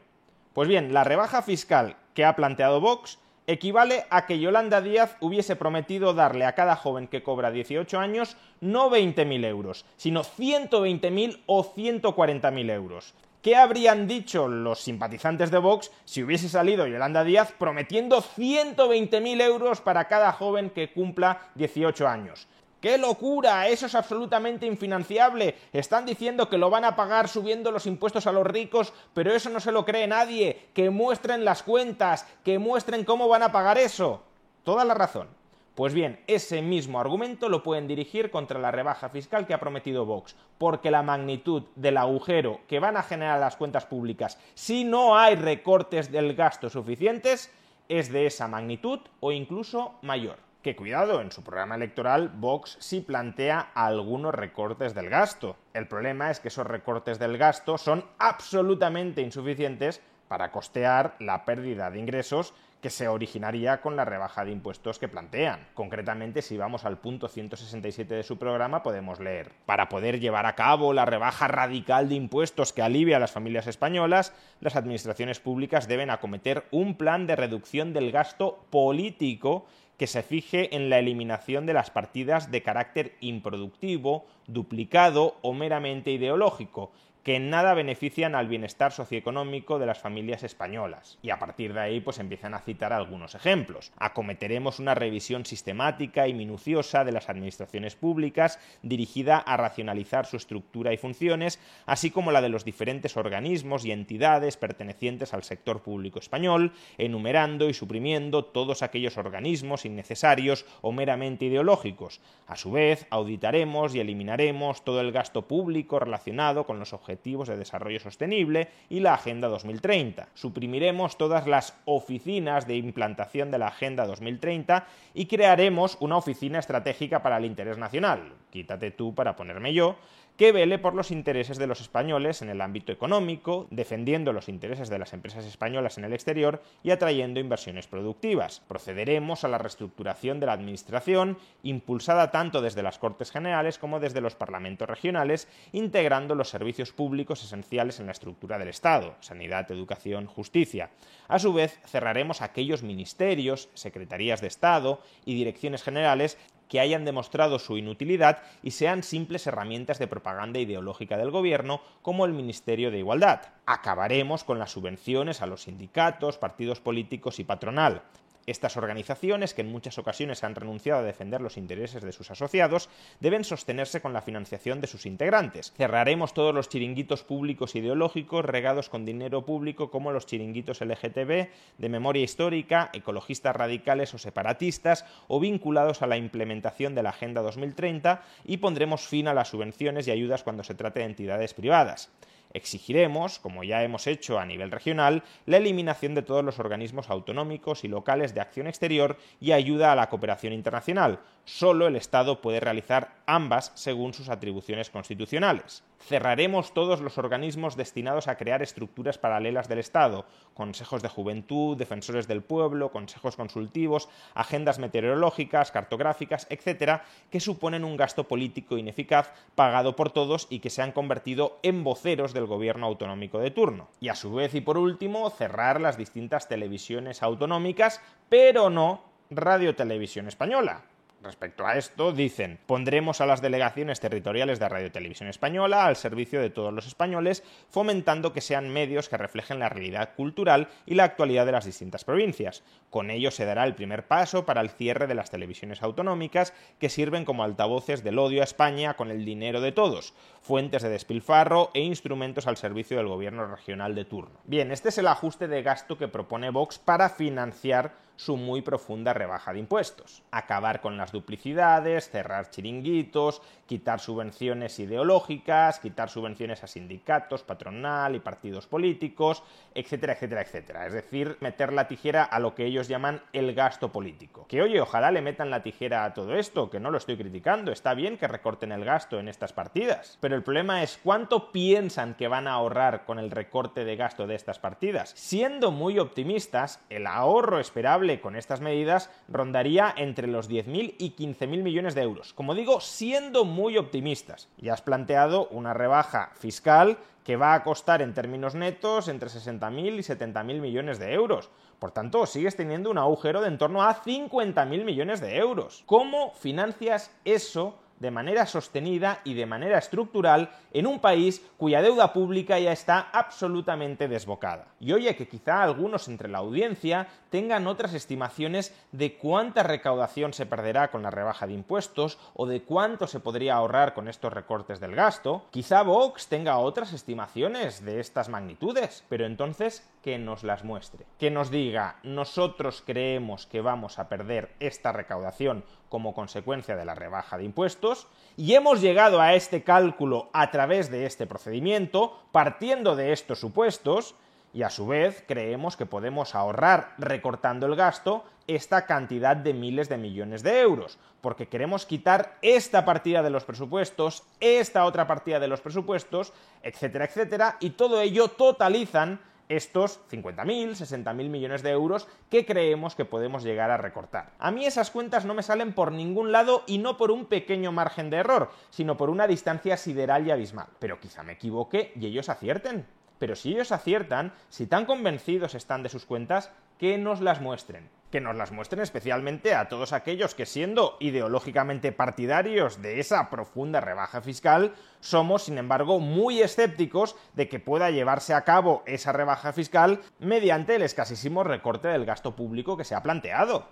Pues 0.53 0.69
bien, 0.69 0.93
la 0.93 1.05
rebaja 1.05 1.43
fiscal 1.43 1.97
que 2.15 2.25
ha 2.25 2.37
planteado 2.37 2.81
Vox 2.81 3.19
equivale 3.49 4.05
a 4.11 4.27
que 4.27 4.39
Yolanda 4.39 4.83
Díaz 4.83 5.17
hubiese 5.21 5.57
prometido 5.57 6.13
darle 6.13 6.45
a 6.45 6.55
cada 6.55 6.77
joven 6.77 7.09
que 7.09 7.23
cobra 7.23 7.51
18 7.51 7.99
años 7.99 8.37
no 8.61 8.91
20.000 8.91 9.45
euros, 9.47 9.87
sino 9.97 10.23
120.000 10.23 11.43
o 11.47 11.65
140.000 11.65 12.71
euros. 12.71 13.15
¿Qué 13.41 13.57
habrían 13.57 14.07
dicho 14.07 14.49
los 14.49 14.81
simpatizantes 14.81 15.51
de 15.51 15.59
Vox 15.59 15.91
si 16.05 16.23
hubiese 16.23 16.49
salido 16.49 16.87
Yolanda 16.87 17.25
Díaz 17.25 17.55
prometiendo 17.57 18.21
120.000 18.21 19.41
euros 19.41 19.81
para 19.81 20.09
cada 20.09 20.33
joven 20.33 20.71
que 20.71 20.93
cumpla 20.93 21.41
18 21.55 22.07
años? 22.07 22.49
¡Qué 22.81 22.97
locura! 22.97 23.67
Eso 23.67 23.87
es 23.87 23.95
absolutamente 23.97 24.65
infinanciable. 24.65 25.57
Están 25.73 26.07
diciendo 26.07 26.49
que 26.49 26.59
lo 26.59 26.71
van 26.71 26.85
a 26.85 26.95
pagar 26.95 27.29
subiendo 27.29 27.73
los 27.73 27.87
impuestos 27.87 28.29
a 28.29 28.33
los 28.33 28.47
ricos, 28.47 28.93
pero 29.15 29.33
eso 29.33 29.51
no 29.51 29.59
se 29.59 29.73
lo 29.73 29.85
cree 29.85 30.07
nadie. 30.07 30.69
Que 30.75 30.89
muestren 30.89 31.45
las 31.45 31.65
cuentas, 31.65 32.25
que 32.45 32.61
muestren 32.61 33.05
cómo 33.05 33.27
van 33.27 33.43
a 33.43 33.51
pagar 33.51 33.79
eso. 33.79 34.23
Toda 34.63 34.85
la 34.85 34.95
razón. 34.95 35.27
Pues 35.75 35.93
bien, 35.93 36.21
ese 36.29 36.63
mismo 36.63 37.01
argumento 37.01 37.49
lo 37.49 37.65
pueden 37.65 37.89
dirigir 37.89 38.31
contra 38.31 38.61
la 38.61 38.71
rebaja 38.71 39.09
fiscal 39.09 39.47
que 39.47 39.55
ha 39.55 39.61
prometido 39.61 40.07
Vox, 40.07 40.37
porque 40.59 40.91
la 40.91 41.03
magnitud 41.03 41.65
del 41.75 41.97
agujero 41.97 42.61
que 42.69 42.81
van 42.81 42.97
a 42.97 43.03
generar 43.03 43.41
las 43.41 43.55
cuentas 43.55 43.87
públicas 43.87 44.41
si 44.55 44.83
no 44.83 45.17
hay 45.17 45.37
recortes 45.37 46.11
del 46.11 46.35
gasto 46.35 46.69
suficientes 46.69 47.53
es 47.89 48.11
de 48.11 48.27
esa 48.27 48.49
magnitud 48.49 48.99
o 49.21 49.31
incluso 49.31 49.95
mayor 50.03 50.48
que 50.69 50.77
cuidado, 50.77 51.23
en 51.23 51.33
su 51.33 51.43
programa 51.43 51.77
electoral 51.77 52.29
Vox 52.29 52.77
sí 52.79 53.01
plantea 53.01 53.71
algunos 53.75 54.35
recortes 54.35 54.95
del 54.95 55.09
gasto. 55.09 55.57
El 55.73 55.89
problema 55.89 56.31
es 56.31 56.41
que 56.41 56.49
esos 56.49 56.67
recortes 56.67 57.19
del 57.19 57.39
gasto 57.39 57.79
son 57.79 58.05
absolutamente 58.19 59.23
insuficientes 59.23 60.03
para 60.29 60.53
costear 60.53 61.17
la 61.21 61.47
pérdida 61.47 61.91
de 61.91 62.01
ingresos 62.01 62.53
que 62.83 62.91
se 62.91 63.09
originaría 63.09 63.81
con 63.81 63.97
la 63.97 64.05
rebaja 64.05 64.45
de 64.45 64.53
impuestos 64.53 64.99
que 64.99 65.09
plantean. 65.09 65.67
Concretamente, 65.73 66.43
si 66.43 66.59
vamos 66.59 66.85
al 66.85 66.99
punto 66.99 67.29
167 67.29 68.15
de 68.15 68.23
su 68.23 68.39
programa, 68.39 68.83
podemos 68.83 69.21
leer, 69.21 69.53
para 69.65 69.89
poder 69.89 70.21
llevar 70.21 70.45
a 70.45 70.55
cabo 70.55 70.93
la 70.93 71.07
rebaja 71.07 71.49
radical 71.49 72.11
de 72.11 72.17
impuestos 72.17 72.75
que 72.75 72.83
alivia 72.83 73.17
a 73.17 73.21
las 73.21 73.33
familias 73.33 73.67
españolas, 73.67 74.35
las 74.61 74.77
administraciones 74.77 75.41
públicas 75.41 75.89
deben 75.89 76.11
acometer 76.11 76.67
un 76.71 76.95
plan 76.99 77.27
de 77.27 77.37
reducción 77.37 77.95
del 77.95 78.13
gasto 78.13 78.67
político 78.69 79.67
que 79.99 80.07
se 80.07 80.23
fije 80.23 80.75
en 80.77 80.89
la 80.89 80.99
eliminación 80.99 81.67
de 81.67 81.75
las 81.75 81.91
partidas 81.91 82.51
de 82.51 82.63
carácter 82.63 83.17
improductivo, 83.21 84.25
duplicado 84.47 85.37
o 85.43 85.53
meramente 85.53 86.13
ideológico, 86.13 86.93
que 87.29 87.37
en 87.37 87.51
nada 87.51 87.75
benefician 87.75 88.35
al 88.35 88.49
bienestar 88.49 88.91
socioeconómico 88.91 89.79
de 89.79 89.85
las 89.85 89.99
familias 89.99 90.45
españolas. 90.45 91.19
Y 91.21 91.29
a 91.29 91.39
partir 91.39 91.75
de 91.75 91.81
ahí 91.81 92.01
pues 92.01 92.21
empiezan 92.21 92.55
a 92.55 92.61
citar 92.61 92.95
algunos 92.95 93.35
ejemplos. 93.35 93.93
Acometeremos 93.99 94.79
una 94.79 94.95
revisión 94.95 95.45
sistemática 95.45 96.27
y 96.27 96.33
minuciosa 96.33 97.05
de 97.05 97.13
las 97.13 97.29
administraciones 97.29 97.97
públicas 97.97 98.59
dirigida 98.81 99.37
a 99.37 99.59
racionalizar 99.59 100.25
su 100.25 100.39
estructura 100.39 100.95
y 100.95 100.97
funciones, 100.97 101.61
así 101.85 102.11
como 102.11 102.33
la 102.33 102.41
de 102.41 102.49
los 102.49 102.65
diferentes 102.65 103.19
organismos 103.19 103.85
y 103.85 103.93
entidades 103.93 104.57
pertenecientes 104.57 105.35
al 105.35 105.45
sector 105.45 105.83
público 105.83 106.21
español, 106.21 106.73
enumerando 106.97 107.69
y 107.69 107.75
suprimiendo 107.75 108.47
todos 108.47 108.81
aquellos 108.81 109.19
organismos 109.19 109.85
innecesarios 109.85 110.65
o 110.81 110.93
meramente 110.93 111.45
ideológicos. 111.45 112.23
A 112.47 112.57
su 112.57 112.73
vez, 112.73 113.07
auditaremos 113.11 113.95
y 113.95 114.01
eliminaremos 114.01 114.83
todo 114.83 115.03
el 115.03 115.13
gasto 115.13 115.47
público 115.47 115.99
relacionado 115.99 116.65
con 116.65 116.79
los 116.79 116.95
objetivos 116.95 117.18
de 117.23 117.57
Desarrollo 117.57 118.01
Sostenible 118.01 118.69
y 118.89 119.01
la 119.01 119.15
Agenda 119.15 119.49
2030. 119.49 120.29
Suprimiremos 120.35 121.19
todas 121.19 121.47
las 121.47 121.75
oficinas 121.85 122.67
de 122.67 122.77
implantación 122.77 123.51
de 123.51 123.59
la 123.59 123.69
Agenda 123.69 124.07
2030 124.07 124.87
y 125.15 125.27
crearemos 125.27 125.99
una 126.01 126.17
oficina 126.17 126.59
estratégica 126.59 127.23
para 127.23 127.37
el 127.37 127.45
interés 127.45 127.77
nacional. 127.77 128.33
Quítate 128.51 128.93
tú 128.93 129.15
para 129.15 129.37
ponerme 129.37 129.75
yo 129.75 129.97
que 130.39 130.53
vele 130.53 130.79
por 130.79 130.95
los 130.95 131.11
intereses 131.11 131.59
de 131.59 131.67
los 131.67 131.81
españoles 131.81 132.43
en 132.43 132.49
el 132.49 132.61
ámbito 132.61 132.93
económico, 132.93 133.67
defendiendo 133.73 134.33
los 134.33 134.49
intereses 134.49 134.89
de 134.89 135.01
las 135.01 135.13
empresas 135.13 135.45
españolas 135.45 135.99
en 135.99 136.05
el 136.05 136.13
exterior 136.13 136.63
y 136.85 136.93
atrayendo 136.93 137.41
inversiones 137.41 137.89
productivas. 137.89 138.63
Procederemos 138.69 139.43
a 139.43 139.49
la 139.49 139.59
reestructuración 139.59 140.39
de 140.39 140.47
la 140.47 140.53
Administración, 140.53 141.39
impulsada 141.65 142.31
tanto 142.31 142.63
desde 142.63 142.85
las 142.85 143.01
Cortes 143.01 143.33
Generales 143.33 143.79
como 143.79 143.99
desde 143.99 144.21
los 144.21 144.37
parlamentos 144.37 144.89
regionales, 144.89 145.49
integrando 145.73 146.37
los 146.37 146.51
servicios 146.51 146.93
públicos 146.93 147.43
esenciales 147.43 147.99
en 147.99 148.07
la 148.07 148.13
estructura 148.13 148.59
del 148.59 148.69
Estado, 148.69 149.17
sanidad, 149.19 149.69
educación, 149.73 150.27
justicia. 150.27 150.91
A 151.27 151.41
su 151.41 151.53
vez, 151.53 151.81
cerraremos 151.85 152.43
aquellos 152.43 152.85
ministerios, 152.85 153.71
secretarías 153.75 154.41
de 154.41 154.47
Estado 154.47 155.03
y 155.25 155.35
direcciones 155.35 155.83
generales 155.83 156.39
que 156.69 156.81
hayan 156.81 157.05
demostrado 157.05 157.59
su 157.59 157.79
inutilidad 157.79 158.43
y 158.63 158.73
sean 158.73 159.03
simples 159.03 159.47
herramientas 159.47 159.99
de 159.99 160.07
propaganda 160.07 160.59
ideológica 160.59 161.17
del 161.17 161.31
gobierno, 161.31 161.81
como 162.03 162.27
el 162.27 162.33
Ministerio 162.33 162.91
de 162.91 162.99
Igualdad. 162.99 163.41
Acabaremos 163.67 164.45
con 164.45 164.59
las 164.59 164.71
subvenciones 164.71 165.43
a 165.43 165.47
los 165.47 165.63
sindicatos, 165.63 166.39
partidos 166.39 166.81
políticos 166.81 167.39
y 167.39 167.45
patronal. 167.45 168.03
Estas 168.49 168.79
organizaciones, 168.79 169.53
que 169.53 169.61
en 169.61 169.71
muchas 169.71 169.99
ocasiones 169.99 170.43
han 170.43 170.55
renunciado 170.55 171.01
a 171.01 171.03
defender 171.03 171.43
los 171.43 171.59
intereses 171.59 172.03
de 172.03 172.13
sus 172.13 172.31
asociados, 172.31 172.89
deben 173.21 173.45
sostenerse 173.45 174.01
con 174.01 174.15
la 174.15 174.23
financiación 174.23 174.81
de 174.81 174.87
sus 174.87 175.05
integrantes. 175.05 175.75
Cerraremos 175.77 176.33
todos 176.33 176.55
los 176.55 176.71
chiringuitos 176.71 177.25
públicos 177.25 177.75
ideológicos 177.75 178.47
regados 178.47 178.89
con 178.89 179.05
dinero 179.05 179.45
público 179.45 179.91
como 179.91 180.13
los 180.13 180.25
chiringuitos 180.25 180.81
LGTB, 180.81 181.49
de 181.77 181.89
memoria 181.91 182.23
histórica, 182.23 182.89
ecologistas 182.95 183.55
radicales 183.55 184.15
o 184.15 184.19
separatistas, 184.19 185.05
o 185.27 185.41
vinculados 185.41 186.01
a 186.01 186.07
la 186.07 186.17
implementación 186.17 186.95
de 186.95 187.03
la 187.03 187.11
Agenda 187.11 187.43
2030 187.43 188.23
y 188.47 188.57
pondremos 188.57 189.07
fin 189.07 189.29
a 189.29 189.35
las 189.35 189.49
subvenciones 189.49 190.09
y 190.09 190.11
ayudas 190.11 190.43
cuando 190.43 190.65
se 190.65 190.75
trate 190.75 191.01
de 191.01 191.07
entidades 191.07 191.53
privadas. 191.53 192.11
Exigiremos, 192.53 193.39
como 193.39 193.65
ya 193.65 193.83
hemos 193.83 194.07
hecho 194.07 194.39
a 194.39 194.47
nivel 194.47 194.71
regional, 194.71 195.23
la 195.47 195.59
eliminación 195.59 196.15
de 196.15 196.23
todos 196.23 196.45
los 196.45 196.59
organismos 196.59 197.11
autonómicos 197.11 197.85
y 197.85 197.89
locales 197.89 198.35
de 198.35 198.41
acción 198.41 198.67
exterior 198.67 199.19
y 199.41 199.53
ayuda 199.53 199.93
a 199.93 199.97
la 199.97 200.09
cooperación 200.09 200.53
internacional. 200.53 201.21
Solo 201.49 201.87
el 201.87 201.97
Estado 201.97 202.43
puede 202.43 202.61
realizar 202.61 203.23
ambas 203.25 203.73
según 203.75 204.13
sus 204.13 204.29
atribuciones 204.29 204.91
constitucionales. 204.91 205.83
Cerraremos 205.99 206.75
todos 206.75 207.01
los 207.01 207.17
organismos 207.17 207.75
destinados 207.75 208.29
a 208.29 208.37
crear 208.37 208.61
estructuras 208.61 209.17
paralelas 209.17 209.67
del 209.67 209.79
Estado, 209.79 210.27
consejos 210.53 211.01
de 211.01 211.09
juventud, 211.09 211.79
defensores 211.79 212.29
del 212.29 212.43
pueblo, 212.43 212.93
consejos 212.93 213.35
consultivos, 213.35 214.11
agendas 214.35 214.79
meteorológicas, 214.79 215.73
cartográficas, 215.73 216.47
etcétera, 216.51 217.07
que 217.31 217.41
suponen 217.41 217.83
un 217.83 217.97
gasto 217.97 218.29
político 218.29 218.77
ineficaz 218.77 219.33
pagado 219.55 219.97
por 219.97 220.11
todos 220.11 220.49
y 220.51 220.59
que 220.59 220.69
se 220.69 220.83
han 220.83 220.93
convertido 220.93 221.61
en 221.63 221.83
voceros 221.83 222.35
del 222.35 222.45
gobierno 222.45 222.87
autonómico 222.87 223.39
de 223.39 223.51
turno. 223.51 223.89
Y 224.01 224.11
a 224.11 224.17
su 224.17 224.35
vez 224.35 224.55
y 224.55 224.61
por 224.61 224.77
último, 224.77 225.31
cerrar 225.31 225.81
las 225.81 225.97
distintas 225.97 226.47
televisiones 226.47 227.23
autonómicas, 227.23 228.03
pero 228.29 228.69
no 228.69 229.01
Radio 229.31 229.75
Televisión 229.75 230.29
Española. 230.29 230.85
Respecto 231.21 231.67
a 231.67 231.77
esto, 231.77 232.13
dicen, 232.13 232.61
pondremos 232.67 233.21
a 233.21 233.27
las 233.27 233.43
delegaciones 233.43 233.99
territoriales 233.99 234.61
de 234.61 234.69
Radio 234.69 234.93
Televisión 234.93 235.29
Española 235.29 235.85
al 235.85 235.97
servicio 235.97 236.41
de 236.41 236.51
todos 236.51 236.73
los 236.73 236.87
españoles, 236.87 237.43
fomentando 237.69 238.33
que 238.33 238.41
sean 238.41 238.69
medios 238.69 239.09
que 239.09 239.17
reflejen 239.17 239.59
la 239.59 239.69
realidad 239.69 240.15
cultural 240.15 240.69
y 240.87 240.95
la 240.95 241.03
actualidad 241.03 241.45
de 241.45 241.53
las 241.53 241.65
distintas 241.65 242.05
provincias. 242.05 242.63
Con 242.89 243.11
ello 243.11 243.33
se 243.33 243.45
dará 243.45 243.65
el 243.65 243.75
primer 243.75 244.07
paso 244.07 244.47
para 244.47 244.61
el 244.61 244.71
cierre 244.71 245.09
de 245.09 245.17
las 245.17 245.31
televisiones 245.31 245.83
autonómicas, 245.83 246.55
que 246.79 246.89
sirven 246.89 247.25
como 247.25 247.43
altavoces 247.43 248.05
del 248.05 248.21
odio 248.21 248.41
a 248.41 248.45
España 248.45 248.95
con 248.95 249.11
el 249.11 249.25
dinero 249.25 249.61
de 249.61 249.73
todos, 249.73 250.15
fuentes 250.41 250.83
de 250.83 250.89
despilfarro 250.89 251.71
e 251.75 251.81
instrumentos 251.81 252.47
al 252.47 252.57
servicio 252.57 252.97
del 252.97 253.09
gobierno 253.09 253.45
regional 253.45 253.97
de 253.97 254.05
turno. 254.05 254.39
Bien, 254.45 254.71
este 254.71 254.91
es 254.91 254.99
el 254.99 255.09
ajuste 255.09 255.49
de 255.49 255.65
gasto 255.65 255.99
que 255.99 256.07
propone 256.07 256.51
Vox 256.51 256.79
para 256.79 257.09
financiar 257.09 258.08
su 258.19 258.37
muy 258.37 258.63
profunda 258.63 259.15
rebaja 259.15 259.53
de 259.53 259.61
impuestos. 259.61 260.23
Acabar 260.33 260.81
con 260.81 260.97
las 260.97 261.13
duplicidades, 261.13 262.11
cerrar 262.11 262.51
chiringuitos, 262.51 263.41
quitar 263.67 264.01
subvenciones 264.01 264.79
ideológicas, 264.81 265.79
quitar 265.79 266.11
subvenciones 266.11 266.65
a 266.65 266.67
sindicatos, 266.67 267.45
patronal 267.45 268.17
y 268.17 268.19
partidos 268.19 268.67
políticos, 268.67 269.45
etcétera, 269.73 270.15
etcétera, 270.15 270.43
etcétera. 270.43 270.87
Es 270.87 270.93
decir, 270.95 271.37
meter 271.41 271.73
la 271.73 271.87
tijera 271.87 272.25
a 272.25 272.41
lo 272.41 272.57
que 272.57 272.65
ellos 272.65 272.89
llaman 272.89 273.23
el 273.33 273.55
gasto 273.55 273.93
político. 273.93 274.47
Que 274.49 274.63
oye, 274.63 274.81
ojalá 274.81 275.13
le 275.13 275.23
metan 275.23 275.51
la 275.51 275.63
tijera 275.63 276.05
a 276.05 276.13
todo 276.13 276.35
esto, 276.35 276.71
que 276.71 276.81
no 276.81 276.91
lo 276.91 276.99
estoy 276.99 277.17
criticando, 277.17 277.71
está 277.71 277.95
bien 277.95 278.19
que 278.19 278.27
recorten 278.27 278.73
el 278.73 278.85
gasto 278.85 279.21
en 279.21 279.29
estas 279.29 279.53
partidas, 279.53 280.19
pero 280.21 280.35
el 280.35 280.43
problema 280.43 280.83
es 280.83 280.99
cuánto 281.01 281.53
piensan 281.53 282.15
que 282.15 282.27
van 282.27 282.49
a 282.49 282.55
ahorrar 282.55 283.05
con 283.05 283.21
el 283.21 283.31
recorte 283.31 283.85
de 283.85 283.95
gasto 283.95 284.27
de 284.27 284.35
estas 284.35 284.59
partidas. 284.59 285.13
Siendo 285.15 285.71
muy 285.71 286.01
optimistas, 286.01 286.81
el 286.91 287.07
ahorro 287.07 287.61
esperable 287.61 288.08
con 288.17 288.35
estas 288.35 288.61
medidas 288.61 289.11
rondaría 289.29 289.95
entre 289.97 290.27
los 290.27 290.49
10.000 290.49 290.95
y 290.99 291.15
15.000 291.15 291.63
millones 291.63 291.95
de 291.95 292.03
euros. 292.03 292.33
Como 292.33 292.55
digo, 292.55 292.81
siendo 292.81 293.45
muy 293.45 293.77
optimistas. 293.77 294.49
Ya 294.57 294.73
has 294.73 294.83
planteado 294.83 295.49
una 295.49 295.75
rebaja 295.75 296.31
fiscal 296.35 296.99
que 297.25 297.37
va 297.37 297.53
a 297.53 297.63
costar 297.63 298.01
en 298.01 298.15
términos 298.15 298.55
netos 298.55 299.09
entre 299.09 299.29
60.000 299.29 299.99
y 299.99 299.99
70.000 299.99 300.61
millones 300.61 300.99
de 300.99 301.13
euros. 301.13 301.51
Por 301.79 301.93
tanto, 301.93 302.25
sigues 302.25 302.57
teniendo 302.57 302.91
un 302.91 302.99
agujero 302.99 303.43
de 303.43 303.49
en 303.49 303.59
torno 303.59 303.83
a 303.83 304.03
50.000 304.03 304.85
millones 304.85 305.21
de 305.21 305.37
euros. 305.37 305.83
¿Cómo 305.87 306.33
financias 306.33 307.15
eso 307.25 307.79
de 308.01 308.11
manera 308.11 308.47
sostenida 308.47 309.21
y 309.25 309.35
de 309.35 309.47
manera 309.47 309.79
estructural 309.79 310.51
en 310.73 310.87
un 310.87 311.01
país 311.01 311.45
cuya 311.57 311.83
deuda 311.83 312.13
pública 312.13 312.59
ya 312.59 312.73
está 312.73 313.09
absolutamente 313.13 314.09
desbocada. 314.09 314.67
Y 314.81 314.93
oye 314.93 315.17
que 315.17 315.29
quizá 315.29 315.63
algunos 315.63 316.09
entre 316.09 316.29
la 316.29 316.39
audiencia 316.39 317.09
tengan 317.31 317.67
otras 317.67 317.95
estimaciones 317.95 318.75
de 318.93 319.17
cuánta 319.17 319.63
recaudación 319.63 320.33
se 320.33 320.47
perderá 320.47 320.91
con 320.91 321.03
la 321.03 321.11
rebaja 321.11 321.47
de 321.47 321.55
impuestos 321.55 322.19
o 322.35 322.47
de 322.47 322.63
cuánto 322.63 323.07
se 323.07 323.21
podría 323.21 323.55
ahorrar 323.55 323.95
con 323.95 324.09
estos 324.09 324.33
recortes 324.33 324.81
del 324.81 324.95
gasto. 324.95 325.45
Quizá 325.51 325.83
Vox 325.83 326.29
tenga 326.29 326.59
otras 326.59 326.93
estimaciones 326.93 327.85
de 327.85 328.01
estas 328.01 328.29
magnitudes, 328.29 329.05
pero 329.09 329.27
entonces 329.27 329.89
que 330.03 330.19
nos 330.19 330.45
las 330.45 330.65
muestre. 330.65 331.07
Que 331.19 331.31
nos 331.31 331.51
diga, 331.51 331.97
nosotros 332.03 332.83
creemos 332.87 333.47
que 333.47 333.61
vamos 333.61 333.99
a 333.99 334.09
perder 334.09 334.55
esta 334.61 334.93
recaudación 334.93 335.65
como 335.89 336.15
consecuencia 336.15 336.77
de 336.77 336.85
la 336.85 336.95
rebaja 336.95 337.39
de 337.39 337.45
impuestos 337.45 337.88
y 338.37 338.55
hemos 338.55 338.81
llegado 338.81 339.21
a 339.21 339.35
este 339.35 339.65
cálculo 339.65 340.31
a 340.33 340.51
través 340.51 340.91
de 340.91 341.07
este 341.07 341.27
procedimiento, 341.27 342.19
partiendo 342.31 342.95
de 342.95 343.13
estos 343.13 343.41
supuestos, 343.41 344.15
y 344.53 344.63
a 344.63 344.71
su 344.71 344.87
vez 344.87 345.25
creemos 345.27 345.77
que 345.77 345.87
podemos 345.87 346.35
ahorrar 346.35 346.95
recortando 346.99 347.67
el 347.67 347.77
gasto 347.77 348.25
esta 348.47 348.87
cantidad 348.87 349.37
de 349.37 349.53
miles 349.53 349.89
de 349.89 349.99
millones 349.99 350.43
de 350.43 350.61
euros, 350.61 350.99
porque 351.21 351.49
queremos 351.49 351.85
quitar 351.85 352.39
esta 352.41 352.85
partida 352.85 353.23
de 353.23 353.31
los 353.31 353.45
presupuestos, 353.45 354.23
esta 354.41 354.85
otra 354.85 355.07
partida 355.07 355.39
de 355.39 355.49
los 355.49 355.61
presupuestos, 355.61 356.33
etcétera, 356.63 357.05
etcétera, 357.05 357.57
y 357.61 357.71
todo 357.71 358.01
ello 358.01 358.29
totalizan 358.29 359.21
estos 359.49 360.01
50.000, 360.11 360.71
60.000 360.71 361.15
millones 361.29 361.63
de 361.63 361.71
euros 361.71 362.09
que 362.31 362.45
creemos 362.45 362.95
que 362.95 363.05
podemos 363.05 363.43
llegar 363.43 363.71
a 363.71 363.77
recortar. 363.77 364.33
A 364.39 364.51
mí 364.51 364.67
esas 364.67 364.91
cuentas 364.91 365.25
no 365.25 365.35
me 365.35 365.43
salen 365.43 365.73
por 365.73 365.93
ningún 365.93 366.33
lado 366.33 366.65
y 366.67 366.79
no 366.79 366.97
por 366.97 367.11
un 367.11 367.27
pequeño 367.27 367.73
margen 367.73 368.11
de 368.11 368.19
error, 368.19 368.51
sino 368.71 368.97
por 368.97 369.11
una 369.11 369.27
distancia 369.27 369.77
sideral 369.77 370.27
y 370.27 370.31
abismal. 370.31 370.69
Pero 370.79 371.01
quizá 371.01 371.23
me 371.23 371.33
equivoque 371.33 371.93
y 371.97 372.07
ellos 372.07 372.29
acierten. 372.29 372.87
Pero 373.19 373.35
si 373.35 373.53
ellos 373.53 373.73
aciertan, 373.73 374.33
si 374.49 374.67
tan 374.67 374.87
convencidos 374.87 375.55
están 375.55 375.83
de 375.83 375.89
sus 375.89 376.05
cuentas, 376.05 376.53
que 376.79 376.99
nos 376.99 377.21
las 377.21 377.41
muestren. 377.41 377.89
Que 378.11 378.21
nos 378.21 378.37
las 378.37 378.53
muestren 378.53 378.83
especialmente 378.83 379.55
a 379.55 379.69
todos 379.69 379.93
aquellos 379.93 380.35
que 380.35 380.47
siendo 380.47 380.97
ideológicamente 380.99 381.93
partidarios 381.93 382.81
de 382.81 383.01
esa 383.01 383.29
profunda 383.29 383.81
rebaja 383.81 384.23
fiscal, 384.23 384.75
somos, 385.01 385.45
sin 385.45 385.59
embargo, 385.59 386.01
muy 386.01 386.41
escépticos 386.41 387.17
de 387.35 387.49
que 387.49 387.61
pueda 387.61 387.91
llevarse 387.91 388.33
a 388.33 388.45
cabo 388.45 388.83
esa 388.87 389.13
rebaja 389.13 389.53
fiscal 389.53 390.01
mediante 390.19 390.77
el 390.77 390.83
escasísimo 390.83 391.45
recorte 391.45 391.89
del 391.89 392.07
gasto 392.07 392.35
público 392.35 392.77
que 392.77 392.85
se 392.85 392.95
ha 392.95 393.03
planteado 393.03 393.69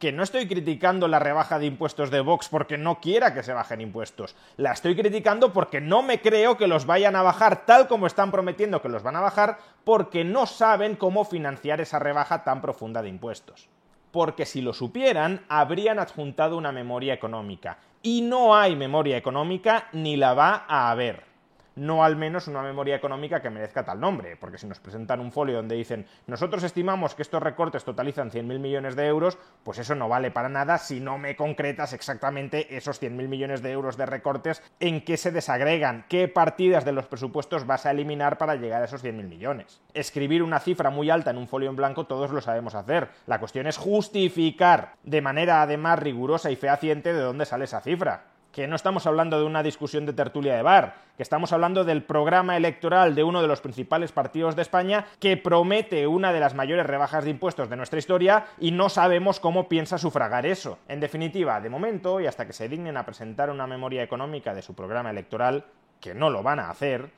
que 0.00 0.12
no 0.12 0.22
estoy 0.22 0.48
criticando 0.48 1.06
la 1.08 1.18
rebaja 1.18 1.58
de 1.58 1.66
impuestos 1.66 2.10
de 2.10 2.22
Vox 2.22 2.48
porque 2.48 2.78
no 2.78 3.00
quiera 3.00 3.34
que 3.34 3.42
se 3.42 3.52
bajen 3.52 3.82
impuestos. 3.82 4.34
La 4.56 4.72
estoy 4.72 4.96
criticando 4.96 5.52
porque 5.52 5.82
no 5.82 6.02
me 6.02 6.22
creo 6.22 6.56
que 6.56 6.66
los 6.66 6.86
vayan 6.86 7.14
a 7.16 7.22
bajar 7.22 7.66
tal 7.66 7.86
como 7.86 8.06
están 8.06 8.30
prometiendo 8.30 8.80
que 8.80 8.88
los 8.88 9.02
van 9.02 9.16
a 9.16 9.20
bajar 9.20 9.58
porque 9.84 10.24
no 10.24 10.46
saben 10.46 10.96
cómo 10.96 11.24
financiar 11.24 11.82
esa 11.82 11.98
rebaja 11.98 12.44
tan 12.44 12.62
profunda 12.62 13.02
de 13.02 13.10
impuestos. 13.10 13.68
Porque 14.10 14.46
si 14.46 14.60
lo 14.60 14.72
supieran, 14.72 15.42
habrían 15.48 15.98
adjuntado 15.98 16.56
una 16.56 16.72
memoria 16.72 17.14
económica. 17.14 17.78
Y 18.02 18.22
no 18.22 18.56
hay 18.56 18.76
memoria 18.76 19.16
económica 19.16 19.88
ni 19.92 20.16
la 20.16 20.34
va 20.34 20.64
a 20.66 20.90
haber 20.90 21.29
no 21.76 22.04
al 22.04 22.16
menos 22.16 22.48
una 22.48 22.62
memoria 22.62 22.96
económica 22.96 23.40
que 23.40 23.50
merezca 23.50 23.84
tal 23.84 24.00
nombre, 24.00 24.36
porque 24.36 24.58
si 24.58 24.66
nos 24.66 24.80
presentan 24.80 25.20
un 25.20 25.32
folio 25.32 25.56
donde 25.56 25.76
dicen 25.76 26.06
nosotros 26.26 26.62
estimamos 26.62 27.14
que 27.14 27.22
estos 27.22 27.42
recortes 27.42 27.84
totalizan 27.84 28.30
100.000 28.30 28.58
millones 28.58 28.96
de 28.96 29.06
euros, 29.06 29.38
pues 29.64 29.78
eso 29.78 29.94
no 29.94 30.08
vale 30.08 30.30
para 30.30 30.48
nada 30.48 30.78
si 30.78 31.00
no 31.00 31.18
me 31.18 31.36
concretas 31.36 31.92
exactamente 31.92 32.76
esos 32.76 33.02
100.000 33.02 33.28
millones 33.28 33.62
de 33.62 33.72
euros 33.72 33.96
de 33.96 34.06
recortes, 34.06 34.62
en 34.80 35.04
qué 35.04 35.16
se 35.16 35.30
desagregan, 35.30 36.04
qué 36.08 36.28
partidas 36.28 36.84
de 36.84 36.92
los 36.92 37.06
presupuestos 37.06 37.66
vas 37.66 37.86
a 37.86 37.90
eliminar 37.90 38.38
para 38.38 38.56
llegar 38.56 38.82
a 38.82 38.86
esos 38.86 39.04
100.000 39.04 39.28
millones. 39.28 39.80
Escribir 39.94 40.42
una 40.42 40.60
cifra 40.60 40.90
muy 40.90 41.10
alta 41.10 41.30
en 41.30 41.38
un 41.38 41.48
folio 41.48 41.70
en 41.70 41.76
blanco 41.76 42.06
todos 42.06 42.30
lo 42.30 42.40
sabemos 42.40 42.74
hacer. 42.74 43.08
La 43.26 43.38
cuestión 43.38 43.66
es 43.66 43.76
justificar 43.76 44.94
de 45.02 45.22
manera 45.22 45.62
además 45.62 45.98
rigurosa 45.98 46.50
y 46.50 46.56
fehaciente 46.56 47.12
de 47.12 47.20
dónde 47.20 47.46
sale 47.46 47.64
esa 47.64 47.80
cifra 47.80 48.24
que 48.52 48.66
no 48.66 48.76
estamos 48.76 49.06
hablando 49.06 49.38
de 49.38 49.44
una 49.44 49.62
discusión 49.62 50.06
de 50.06 50.12
tertulia 50.12 50.56
de 50.56 50.62
bar, 50.62 50.96
que 51.16 51.22
estamos 51.22 51.52
hablando 51.52 51.84
del 51.84 52.02
programa 52.02 52.56
electoral 52.56 53.14
de 53.14 53.24
uno 53.24 53.42
de 53.42 53.48
los 53.48 53.60
principales 53.60 54.12
partidos 54.12 54.56
de 54.56 54.62
España 54.62 55.06
que 55.18 55.36
promete 55.36 56.06
una 56.06 56.32
de 56.32 56.40
las 56.40 56.54
mayores 56.54 56.86
rebajas 56.86 57.24
de 57.24 57.30
impuestos 57.30 57.70
de 57.70 57.76
nuestra 57.76 57.98
historia 57.98 58.46
y 58.58 58.70
no 58.72 58.88
sabemos 58.88 59.40
cómo 59.40 59.68
piensa 59.68 59.98
sufragar 59.98 60.46
eso. 60.46 60.78
En 60.88 61.00
definitiva, 61.00 61.60
de 61.60 61.70
momento, 61.70 62.20
y 62.20 62.26
hasta 62.26 62.46
que 62.46 62.52
se 62.52 62.68
dignen 62.68 62.96
a 62.96 63.04
presentar 63.04 63.50
una 63.50 63.66
memoria 63.66 64.02
económica 64.02 64.54
de 64.54 64.62
su 64.62 64.74
programa 64.74 65.10
electoral, 65.10 65.64
que 66.00 66.14
no 66.14 66.30
lo 66.30 66.42
van 66.42 66.58
a 66.58 66.70
hacer, 66.70 67.10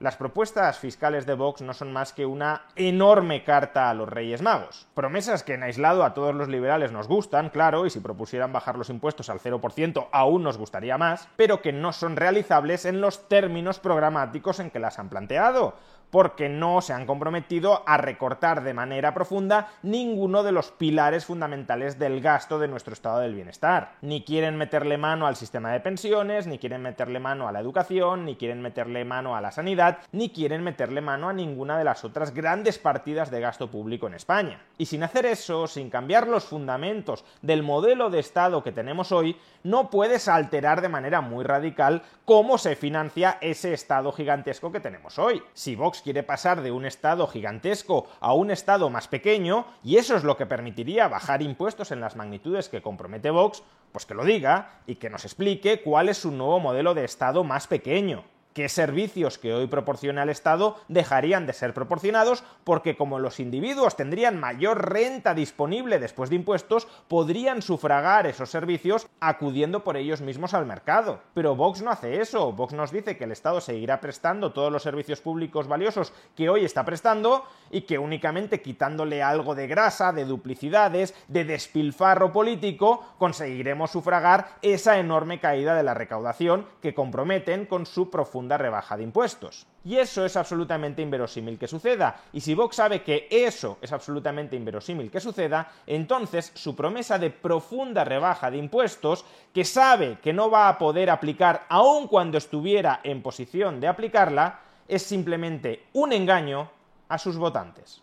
las 0.00 0.16
propuestas 0.16 0.78
fiscales 0.78 1.26
de 1.26 1.34
Vox 1.34 1.60
no 1.60 1.74
son 1.74 1.92
más 1.92 2.14
que 2.14 2.24
una 2.24 2.62
enorme 2.74 3.44
carta 3.44 3.90
a 3.90 3.94
los 3.94 4.08
Reyes 4.08 4.40
Magos. 4.40 4.88
Promesas 4.94 5.42
que 5.42 5.52
en 5.52 5.62
aislado 5.62 6.04
a 6.04 6.14
todos 6.14 6.34
los 6.34 6.48
liberales 6.48 6.90
nos 6.90 7.06
gustan, 7.06 7.50
claro, 7.50 7.84
y 7.84 7.90
si 7.90 8.00
propusieran 8.00 8.50
bajar 8.50 8.78
los 8.78 8.88
impuestos 8.88 9.28
al 9.28 9.40
0% 9.40 10.08
aún 10.10 10.42
nos 10.42 10.56
gustaría 10.56 10.96
más, 10.96 11.28
pero 11.36 11.60
que 11.60 11.74
no 11.74 11.92
son 11.92 12.16
realizables 12.16 12.86
en 12.86 13.02
los 13.02 13.28
términos 13.28 13.78
programáticos 13.78 14.58
en 14.60 14.70
que 14.70 14.78
las 14.78 14.98
han 14.98 15.10
planteado 15.10 15.74
porque 16.10 16.48
no 16.48 16.80
se 16.80 16.92
han 16.92 17.06
comprometido 17.06 17.82
a 17.86 17.96
recortar 17.96 18.62
de 18.62 18.74
manera 18.74 19.14
profunda 19.14 19.68
ninguno 19.82 20.42
de 20.42 20.52
los 20.52 20.70
pilares 20.70 21.24
fundamentales 21.24 21.98
del 21.98 22.20
gasto 22.20 22.58
de 22.58 22.68
nuestro 22.68 22.92
estado 22.92 23.20
del 23.20 23.34
bienestar. 23.34 23.92
Ni 24.02 24.24
quieren 24.24 24.56
meterle 24.56 24.98
mano 24.98 25.26
al 25.26 25.36
sistema 25.36 25.72
de 25.72 25.80
pensiones, 25.80 26.46
ni 26.46 26.58
quieren 26.58 26.82
meterle 26.82 27.20
mano 27.20 27.48
a 27.48 27.52
la 27.52 27.60
educación, 27.60 28.24
ni 28.24 28.36
quieren 28.36 28.60
meterle 28.60 29.04
mano 29.04 29.36
a 29.36 29.40
la 29.40 29.52
sanidad, 29.52 29.98
ni 30.12 30.30
quieren 30.30 30.62
meterle 30.62 31.00
mano 31.00 31.28
a 31.28 31.32
ninguna 31.32 31.78
de 31.78 31.84
las 31.84 32.04
otras 32.04 32.34
grandes 32.34 32.78
partidas 32.78 33.30
de 33.30 33.40
gasto 33.40 33.70
público 33.70 34.06
en 34.06 34.14
España. 34.14 34.62
Y 34.78 34.86
sin 34.86 35.02
hacer 35.02 35.26
eso, 35.26 35.66
sin 35.66 35.90
cambiar 35.90 36.26
los 36.26 36.44
fundamentos 36.44 37.24
del 37.42 37.62
modelo 37.62 38.10
de 38.10 38.18
Estado 38.18 38.62
que 38.62 38.72
tenemos 38.72 39.12
hoy, 39.12 39.36
no 39.62 39.90
puedes 39.90 40.28
alterar 40.28 40.80
de 40.80 40.88
manera 40.88 41.20
muy 41.20 41.44
radical 41.44 42.02
cómo 42.24 42.58
se 42.58 42.76
financia 42.76 43.38
ese 43.40 43.72
Estado 43.72 44.12
gigantesco 44.12 44.72
que 44.72 44.80
tenemos 44.80 45.18
hoy. 45.18 45.42
Si 45.52 45.76
Vox 45.76 45.99
quiere 46.02 46.22
pasar 46.22 46.62
de 46.62 46.72
un 46.72 46.84
Estado 46.84 47.26
gigantesco 47.26 48.06
a 48.20 48.32
un 48.32 48.50
Estado 48.50 48.90
más 48.90 49.08
pequeño, 49.08 49.66
y 49.82 49.96
eso 49.96 50.16
es 50.16 50.24
lo 50.24 50.36
que 50.36 50.46
permitiría 50.46 51.08
bajar 51.08 51.42
impuestos 51.42 51.92
en 51.92 52.00
las 52.00 52.16
magnitudes 52.16 52.68
que 52.68 52.82
compromete 52.82 53.30
Vox, 53.30 53.62
pues 53.92 54.06
que 54.06 54.14
lo 54.14 54.24
diga 54.24 54.80
y 54.86 54.96
que 54.96 55.10
nos 55.10 55.24
explique 55.24 55.82
cuál 55.82 56.08
es 56.08 56.18
su 56.18 56.30
nuevo 56.30 56.60
modelo 56.60 56.94
de 56.94 57.04
Estado 57.04 57.44
más 57.44 57.66
pequeño 57.66 58.24
qué 58.60 58.68
servicios 58.68 59.38
que 59.38 59.54
hoy 59.54 59.68
proporciona 59.68 60.22
el 60.22 60.28
Estado 60.28 60.76
dejarían 60.88 61.46
de 61.46 61.54
ser 61.54 61.72
proporcionados 61.72 62.44
porque 62.62 62.94
como 62.94 63.18
los 63.18 63.40
individuos 63.40 63.96
tendrían 63.96 64.38
mayor 64.38 64.92
renta 64.92 65.32
disponible 65.32 65.98
después 65.98 66.28
de 66.28 66.36
impuestos, 66.36 66.86
podrían 67.08 67.62
sufragar 67.62 68.26
esos 68.26 68.50
servicios 68.50 69.08
acudiendo 69.18 69.82
por 69.82 69.96
ellos 69.96 70.20
mismos 70.20 70.52
al 70.52 70.66
mercado. 70.66 71.20
Pero 71.32 71.56
Vox 71.56 71.80
no 71.80 71.90
hace 71.90 72.20
eso. 72.20 72.52
Vox 72.52 72.74
nos 72.74 72.92
dice 72.92 73.16
que 73.16 73.24
el 73.24 73.32
Estado 73.32 73.62
seguirá 73.62 73.98
prestando 73.98 74.52
todos 74.52 74.70
los 74.70 74.82
servicios 74.82 75.22
públicos 75.22 75.66
valiosos 75.66 76.12
que 76.36 76.50
hoy 76.50 76.66
está 76.66 76.84
prestando 76.84 77.44
y 77.70 77.82
que 77.82 77.98
únicamente 77.98 78.60
quitándole 78.60 79.22
algo 79.22 79.54
de 79.54 79.68
grasa, 79.68 80.12
de 80.12 80.26
duplicidades, 80.26 81.14
de 81.28 81.46
despilfarro 81.46 82.30
político, 82.30 83.06
conseguiremos 83.16 83.90
sufragar 83.90 84.58
esa 84.60 84.98
enorme 84.98 85.40
caída 85.40 85.74
de 85.74 85.82
la 85.82 85.94
recaudación 85.94 86.66
que 86.82 86.92
comprometen 86.92 87.64
con 87.64 87.86
su 87.86 88.10
profunda 88.10 88.49
rebaja 88.58 88.96
de 88.96 89.02
impuestos. 89.02 89.66
Y 89.84 89.96
eso 89.96 90.24
es 90.24 90.36
absolutamente 90.36 91.02
inverosímil 91.02 91.58
que 91.58 91.68
suceda. 91.68 92.20
Y 92.32 92.40
si 92.40 92.54
Vox 92.54 92.76
sabe 92.76 93.02
que 93.02 93.28
eso 93.30 93.78
es 93.80 93.92
absolutamente 93.92 94.56
inverosímil 94.56 95.10
que 95.10 95.20
suceda, 95.20 95.72
entonces 95.86 96.52
su 96.54 96.76
promesa 96.76 97.18
de 97.18 97.30
profunda 97.30 98.04
rebaja 98.04 98.50
de 98.50 98.58
impuestos, 98.58 99.24
que 99.54 99.64
sabe 99.64 100.18
que 100.22 100.32
no 100.32 100.50
va 100.50 100.68
a 100.68 100.78
poder 100.78 101.10
aplicar 101.10 101.66
aun 101.68 102.08
cuando 102.08 102.38
estuviera 102.38 103.00
en 103.02 103.22
posición 103.22 103.80
de 103.80 103.88
aplicarla, 103.88 104.60
es 104.86 105.02
simplemente 105.02 105.86
un 105.94 106.12
engaño 106.12 106.70
a 107.08 107.18
sus 107.18 107.36
votantes. 107.36 108.02